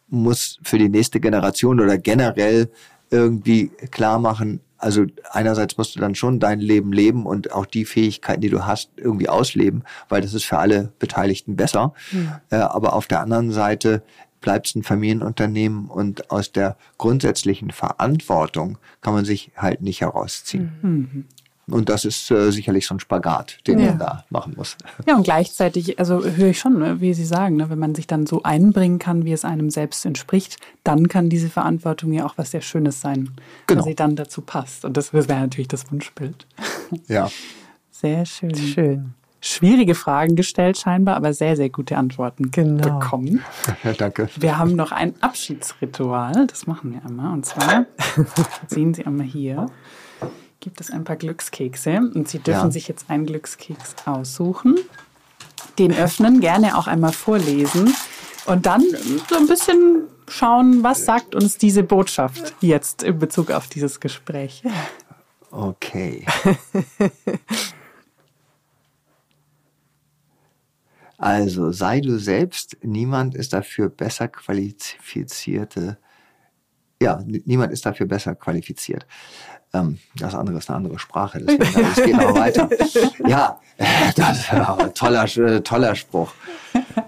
[0.09, 2.71] muss für die nächste Generation oder generell
[3.11, 7.85] irgendwie klar machen, also einerseits musst du dann schon dein Leben leben und auch die
[7.85, 11.93] Fähigkeiten, die du hast, irgendwie ausleben, weil das ist für alle Beteiligten besser.
[12.13, 12.33] Mhm.
[12.51, 14.03] Äh, aber auf der anderen Seite
[14.41, 20.73] bleibt es ein Familienunternehmen und aus der grundsätzlichen Verantwortung kann man sich halt nicht herausziehen.
[20.83, 21.25] Mhm.
[21.71, 23.91] Und das ist äh, sicherlich so ein Spagat, den ja.
[23.91, 24.77] man da machen muss.
[25.07, 28.07] Ja, und gleichzeitig, also höre ich schon, ne, wie Sie sagen, ne, wenn man sich
[28.07, 32.39] dann so einbringen kann, wie es einem selbst entspricht, dann kann diese Verantwortung ja auch
[32.39, 33.31] was sehr Schönes sein,
[33.67, 33.81] genau.
[33.81, 34.85] wenn sie dann dazu passt.
[34.85, 36.47] Und das, wäre natürlich das Wunschbild.
[37.07, 37.29] Ja.
[37.91, 38.55] Sehr schön.
[38.55, 39.15] Schön.
[39.41, 43.01] Schwierige Fragen gestellt scheinbar, aber sehr, sehr gute Antworten genau.
[43.01, 43.43] bekommen.
[43.83, 44.29] Ja, danke.
[44.37, 47.33] Wir haben noch ein Abschiedsritual, das machen wir einmal.
[47.33, 47.87] Und zwar
[48.69, 49.67] sehen Sie einmal hier
[50.61, 52.71] gibt es ein paar Glückskekse und Sie dürfen ja.
[52.71, 54.77] sich jetzt einen Glückskeks aussuchen,
[55.79, 57.95] den öffnen, gerne auch einmal vorlesen
[58.47, 58.83] und dann
[59.29, 64.63] so ein bisschen schauen, was sagt uns diese Botschaft jetzt in Bezug auf dieses Gespräch.
[65.51, 66.27] Okay.
[71.19, 75.99] Also sei du selbst, niemand ist dafür besser qualifizierte.
[77.03, 79.05] Ja, niemand ist dafür besser qualifiziert.
[79.75, 82.69] Ähm, das andere ist eine andere Sprache, deswegen es geht noch weiter.
[83.27, 83.61] Ja,
[84.17, 86.33] das ein toller, äh, toller Spruch.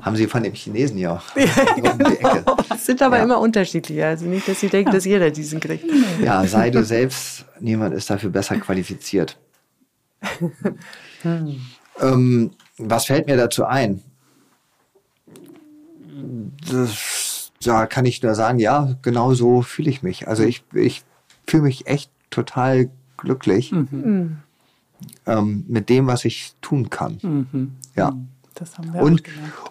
[0.03, 1.23] Haben Sie von dem Chinesen ja.
[1.37, 2.57] ja genau.
[2.77, 3.25] Sind aber ja.
[3.25, 4.03] immer unterschiedlich.
[4.03, 5.85] Also nicht, dass Sie denken, dass jeder diesen kriegt.
[6.23, 9.39] Ja, sei du selbst, niemand ist dafür besser qualifiziert.
[11.23, 11.61] Hm.
[12.01, 14.03] Ähm, was fällt mir dazu ein?
[16.71, 20.27] Das, da kann ich nur sagen, ja, genau so fühle ich mich.
[20.27, 21.03] Also ich, ich
[21.47, 24.39] fühle mich echt total glücklich mhm.
[25.27, 27.19] ähm, mit dem, was ich tun kann.
[27.23, 27.73] Mhm.
[27.97, 28.13] Ja.
[28.13, 28.29] Mhm.
[28.55, 29.23] Das haben wir und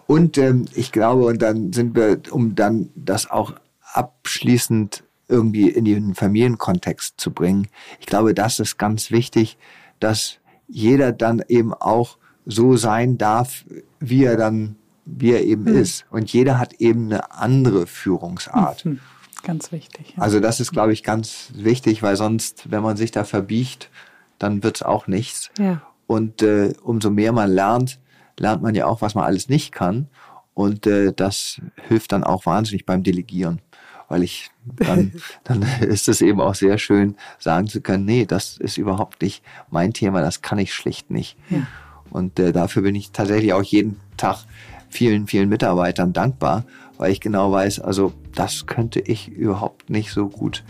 [0.07, 3.53] und ähm, ich glaube, und dann sind wir, um dann das auch
[3.93, 7.67] abschließend irgendwie in den Familienkontext zu bringen.
[7.99, 9.57] Ich glaube, das ist ganz wichtig,
[9.99, 13.63] dass jeder dann eben auch so sein darf,
[13.99, 15.77] wie er dann, wie er eben mhm.
[15.77, 16.05] ist.
[16.09, 18.85] Und jeder hat eben eine andere Führungsart.
[18.85, 18.99] Mhm.
[19.43, 20.13] Ganz wichtig.
[20.15, 20.23] Ja.
[20.23, 23.89] Also das ist, glaube ich, ganz wichtig, weil sonst, wenn man sich da verbiegt,
[24.37, 25.49] dann wird es auch nichts.
[25.57, 25.81] Ja.
[26.07, 27.99] Und äh, umso mehr man lernt,
[28.37, 30.07] lernt man ja auch, was man alles nicht kann.
[30.53, 33.61] Und äh, das hilft dann auch wahnsinnig beim Delegieren.
[34.07, 35.13] Weil ich dann,
[35.43, 39.43] dann ist es eben auch sehr schön, sagen zu können, nee, das ist überhaupt nicht
[39.69, 41.37] mein Thema, das kann ich schlicht nicht.
[41.49, 41.67] Ja.
[42.09, 44.45] Und äh, dafür bin ich tatsächlich auch jeden Tag
[44.89, 46.65] vielen, vielen Mitarbeitern dankbar,
[46.97, 50.63] weil ich genau weiß, also das könnte ich überhaupt nicht so gut,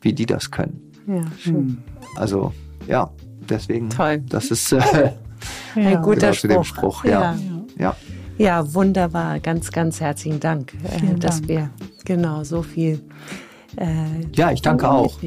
[0.00, 0.90] wie die das können.
[1.06, 1.54] Ja, schön.
[1.54, 1.82] Hm.
[2.16, 2.52] Also
[2.88, 3.08] ja,
[3.48, 3.88] deswegen.
[3.88, 4.18] Toll.
[4.28, 5.12] Das ist äh,
[5.76, 7.02] ein guter genau Spruch.
[7.02, 7.04] Spruch.
[7.04, 7.20] Ja.
[7.20, 7.36] ja.
[7.78, 7.96] ja.
[8.36, 9.38] Ja, wunderbar.
[9.38, 11.48] Ganz, ganz herzlichen Dank, äh, dass Dank.
[11.48, 11.70] wir
[12.04, 13.00] genau so viel.
[13.76, 13.86] Äh,
[14.34, 15.20] ja, ich danke auch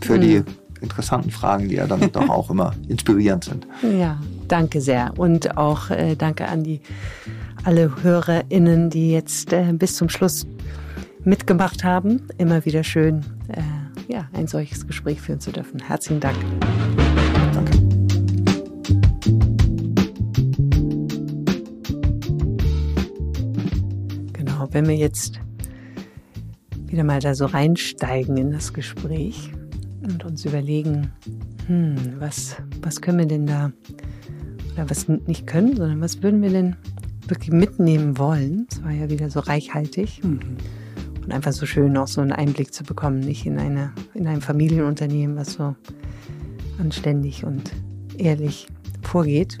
[0.00, 0.20] für mhm.
[0.20, 0.42] die
[0.80, 3.68] interessanten Fragen, die ja dann doch auch immer inspirierend sind.
[3.82, 5.12] Ja, danke sehr.
[5.16, 6.80] Und auch äh, danke an die
[7.62, 10.44] alle HörerInnen, die jetzt äh, bis zum Schluss
[11.24, 12.22] mitgemacht haben.
[12.38, 13.62] Immer wieder schön, äh,
[14.12, 15.80] ja, ein solches Gespräch führen zu dürfen.
[15.80, 16.36] Herzlichen Dank.
[17.54, 17.78] Danke.
[24.32, 25.40] Genau, wenn wir jetzt
[26.86, 29.52] wieder mal da so reinsteigen in das Gespräch
[30.02, 31.12] und uns überlegen,
[31.66, 33.72] hm, was, was können wir denn da,
[34.72, 36.76] oder was nicht können, sondern was würden wir denn
[37.28, 38.66] wirklich mitnehmen wollen.
[38.72, 40.24] Es war ja wieder so reichhaltig.
[40.24, 40.40] Mhm
[41.30, 44.40] und einfach so schön auch so einen Einblick zu bekommen, nicht in eine in ein
[44.40, 45.76] Familienunternehmen, was so
[46.80, 47.70] anständig und
[48.18, 48.66] ehrlich
[49.02, 49.56] vorgeht.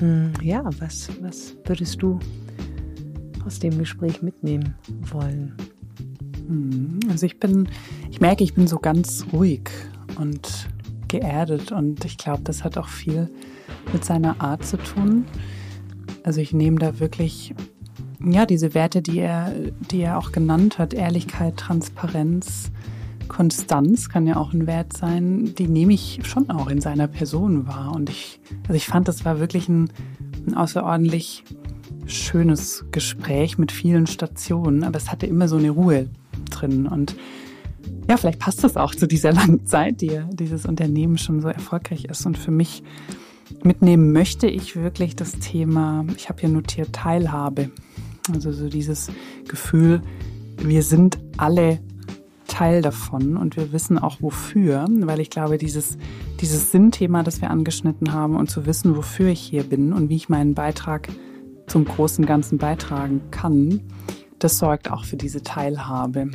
[0.00, 2.18] Hm, ja, was was würdest du
[3.46, 4.74] aus dem Gespräch mitnehmen
[5.10, 5.54] wollen?
[6.46, 7.70] Hm, also ich bin,
[8.10, 9.70] ich merke, ich bin so ganz ruhig
[10.18, 10.68] und
[11.08, 13.30] geerdet und ich glaube, das hat auch viel
[13.94, 15.24] mit seiner Art zu tun.
[16.22, 17.54] Also ich nehme da wirklich
[18.24, 19.52] ja, diese Werte, die er,
[19.90, 22.70] die er auch genannt hat, Ehrlichkeit, Transparenz,
[23.28, 27.66] Konstanz kann ja auch ein Wert sein, die nehme ich schon auch in seiner Person
[27.66, 27.92] wahr.
[27.94, 29.90] Und ich, also ich fand, das war wirklich ein,
[30.46, 31.42] ein außerordentlich
[32.06, 36.10] schönes Gespräch mit vielen Stationen, aber es hatte immer so eine Ruhe
[36.50, 36.86] drin.
[36.86, 37.16] Und
[38.08, 42.04] ja, vielleicht passt das auch zu dieser langen Zeit, die dieses Unternehmen schon so erfolgreich
[42.04, 42.26] ist.
[42.26, 42.82] Und für mich
[43.62, 47.70] mitnehmen möchte ich wirklich das Thema, ich habe hier notiert, Teilhabe.
[48.30, 49.10] Also so dieses
[49.48, 50.02] Gefühl,
[50.58, 51.80] wir sind alle
[52.46, 55.96] Teil davon und wir wissen auch wofür, weil ich glaube, dieses,
[56.40, 60.16] dieses Sinnthema, das wir angeschnitten haben und zu wissen, wofür ich hier bin und wie
[60.16, 61.08] ich meinen Beitrag
[61.66, 63.80] zum großen Ganzen beitragen kann,
[64.38, 66.30] das sorgt auch für diese Teilhabe.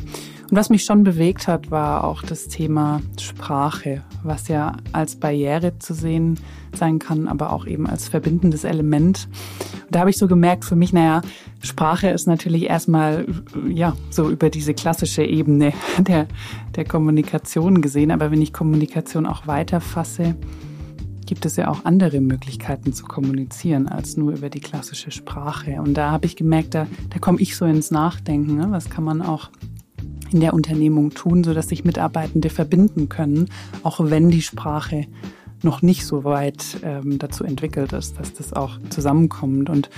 [0.50, 5.78] Und was mich schon bewegt hat, war auch das Thema Sprache, was ja als Barriere
[5.80, 6.40] zu sehen
[6.74, 9.28] sein kann, aber auch eben als verbindendes Element.
[9.86, 11.22] Und da habe ich so gemerkt für mich, naja,
[11.62, 13.26] Sprache ist natürlich erstmal,
[13.68, 16.28] ja, so über diese klassische Ebene der,
[16.76, 18.12] der Kommunikation gesehen.
[18.12, 20.36] Aber wenn ich Kommunikation auch weiterfasse,
[21.26, 25.82] gibt es ja auch andere Möglichkeiten zu kommunizieren als nur über die klassische Sprache.
[25.82, 28.56] Und da habe ich gemerkt, da, da komme ich so ins Nachdenken.
[28.56, 28.68] Ne?
[28.70, 29.50] Was kann man auch
[30.32, 33.50] in der Unternehmung tun, sodass sich Mitarbeitende verbinden können,
[33.84, 35.08] auch wenn die Sprache
[35.64, 39.70] noch nicht so weit ähm, dazu entwickelt ist, dass das auch zusammenkommt.
[39.70, 39.90] Und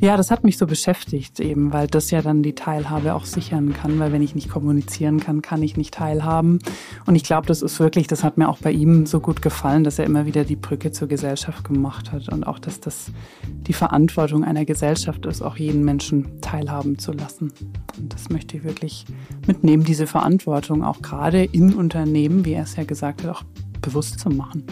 [0.00, 3.72] ja, das hat mich so beschäftigt eben, weil das ja dann die Teilhabe auch sichern
[3.72, 6.58] kann, weil wenn ich nicht kommunizieren kann, kann ich nicht teilhaben.
[7.06, 9.84] Und ich glaube, das ist wirklich, das hat mir auch bei ihm so gut gefallen,
[9.84, 13.12] dass er immer wieder die Brücke zur Gesellschaft gemacht hat und auch, dass das
[13.44, 17.52] die Verantwortung einer Gesellschaft ist, auch jeden Menschen teilhaben zu lassen.
[17.96, 19.04] Und das möchte ich wirklich
[19.46, 23.44] mitnehmen, diese Verantwortung auch gerade in Unternehmen, wie er es ja gesagt hat, auch
[23.80, 24.64] bewusst zu machen.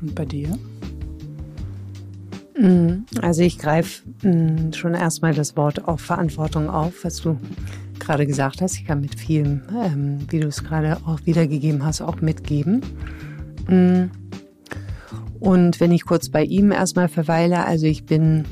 [0.00, 0.50] Und bei dir?
[2.58, 3.04] Mhm.
[3.20, 7.38] Also ich greife mm, schon erstmal das Wort auf Verantwortung auf, was du
[7.98, 8.76] gerade gesagt hast.
[8.76, 12.82] Ich kann mit vielem, ähm, wie du es gerade auch wiedergegeben hast, auch mitgeben.
[13.68, 14.04] Mm.
[15.38, 18.44] Und wenn ich kurz bei ihm erstmal verweile, also ich bin,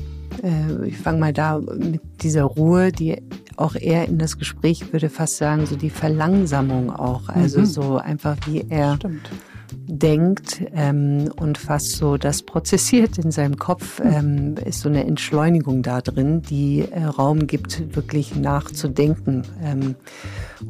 [0.43, 3.21] äh, ich fange mal da mit dieser Ruhe, die
[3.57, 7.29] auch eher in das Gespräch würde fast sagen, so die Verlangsamung auch.
[7.29, 7.65] Also mhm.
[7.65, 8.95] so einfach wie er.
[8.95, 9.31] Stimmt
[9.75, 15.81] denkt ähm, und fast so das prozessiert in seinem Kopf, ähm, ist so eine Entschleunigung
[15.81, 19.95] da drin, die äh, Raum gibt, wirklich nachzudenken ähm,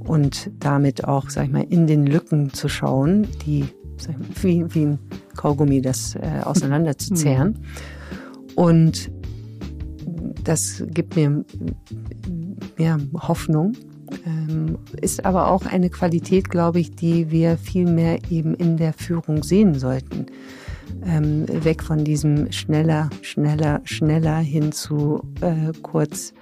[0.06, 3.66] und damit auch, sag ich mal, in den Lücken zu schauen, die
[3.98, 5.00] mal, wie, wie ein
[5.36, 7.50] Kaugummi das äh, auseinanderzuzehren.
[7.50, 8.54] Mhm.
[8.56, 9.12] Und
[10.44, 11.44] das gibt mir
[12.78, 13.74] mehr Hoffnung
[15.02, 19.44] ist aber auch eine Qualität, glaube ich, die wir viel mehr eben in der Führung
[19.44, 20.28] sehen sollten.
[21.04, 26.34] Ähm, weg von diesem schneller, schneller, schneller hin zu äh, kurz,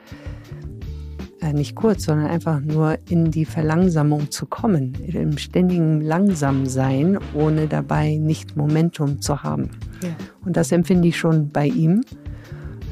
[1.41, 7.67] äh, nicht kurz, sondern einfach nur in die Verlangsamung zu kommen, im ständigen Langsamsein, ohne
[7.67, 9.69] dabei nicht Momentum zu haben.
[10.01, 10.09] Ja.
[10.45, 12.03] Und das empfinde ich schon bei ihm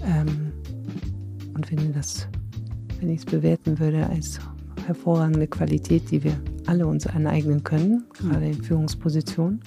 [0.06, 0.52] ähm,
[1.54, 2.28] und finde das,
[3.00, 4.40] wenn ich es bewerten würde, als
[4.86, 6.34] hervorragende Qualität, die wir
[6.66, 9.62] alle uns aneignen können, gerade in Führungspositionen.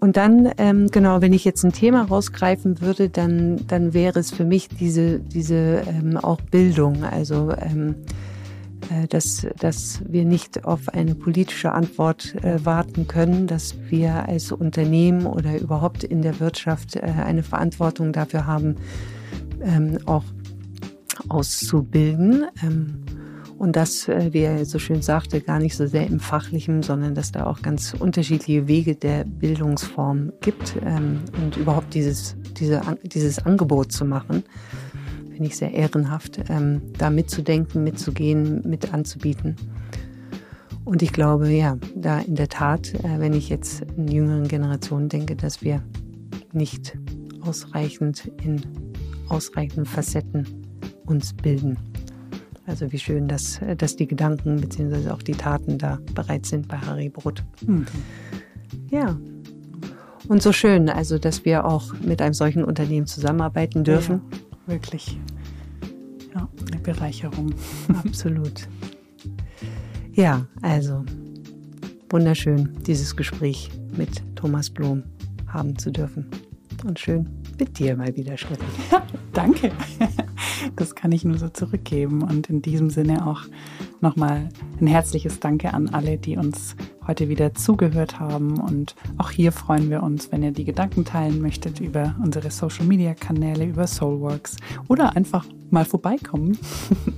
[0.00, 4.30] Und dann, ähm, genau, wenn ich jetzt ein Thema rausgreifen würde, dann, dann wäre es
[4.30, 7.02] für mich diese, diese ähm, auch Bildung.
[7.02, 7.96] Also ähm,
[8.90, 14.52] äh, dass, dass wir nicht auf eine politische Antwort äh, warten können, dass wir als
[14.52, 18.76] Unternehmen oder überhaupt in der Wirtschaft äh, eine Verantwortung dafür haben,
[19.62, 20.24] ähm, auch
[21.28, 22.46] auszubilden.
[23.58, 27.32] Und das, wie er so schön sagte, gar nicht so sehr im Fachlichen, sondern dass
[27.32, 33.92] da auch ganz unterschiedliche Wege der Bildungsform gibt ähm, und überhaupt dieses, diese, dieses Angebot
[33.92, 34.44] zu machen
[35.36, 39.54] finde ich sehr ehrenhaft, ähm, da mitzudenken, mitzugehen, mit anzubieten.
[40.86, 45.10] Und ich glaube, ja, da in der Tat, äh, wenn ich jetzt in jüngeren Generationen
[45.10, 45.82] denke, dass wir
[46.54, 46.96] nicht
[47.42, 48.62] ausreichend in
[49.28, 50.46] ausreichenden Facetten
[51.04, 51.76] uns bilden.
[52.66, 55.10] Also wie schön, dass, äh, dass die Gedanken bzw.
[55.10, 57.42] auch die Taten da bereit sind bei Harry Brot.
[57.64, 57.86] Mhm.
[58.90, 59.16] Ja.
[60.28, 64.22] Und so schön, also dass wir auch mit einem solchen Unternehmen zusammenarbeiten dürfen.
[64.30, 65.18] Ja wirklich
[66.34, 67.54] ja, eine Bereicherung.
[68.04, 68.68] Absolut.
[70.12, 71.04] Ja, also
[72.10, 75.02] wunderschön, dieses Gespräch mit Thomas Blum
[75.46, 76.26] haben zu dürfen.
[76.84, 77.28] Und schön
[77.58, 78.64] mit dir mal wieder, Steffi.
[78.90, 79.02] Ja,
[79.32, 79.72] danke.
[80.76, 82.22] Das kann ich nur so zurückgeben.
[82.22, 83.42] Und in diesem Sinne auch
[84.00, 84.48] nochmal
[84.80, 86.76] ein herzliches Danke an alle, die uns
[87.06, 88.58] heute wieder zugehört haben.
[88.60, 93.64] Und auch hier freuen wir uns, wenn ihr die Gedanken teilen möchtet über unsere Social-Media-Kanäle,
[93.64, 94.56] über Soulworks
[94.88, 96.58] oder einfach mal vorbeikommen.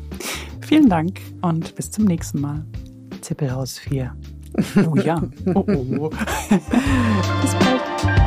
[0.60, 2.64] Vielen Dank und bis zum nächsten Mal.
[3.20, 4.14] Zippelhaus 4.
[4.86, 5.22] Oh ja.
[5.54, 6.10] Oh, oh.
[6.10, 8.17] bis bald.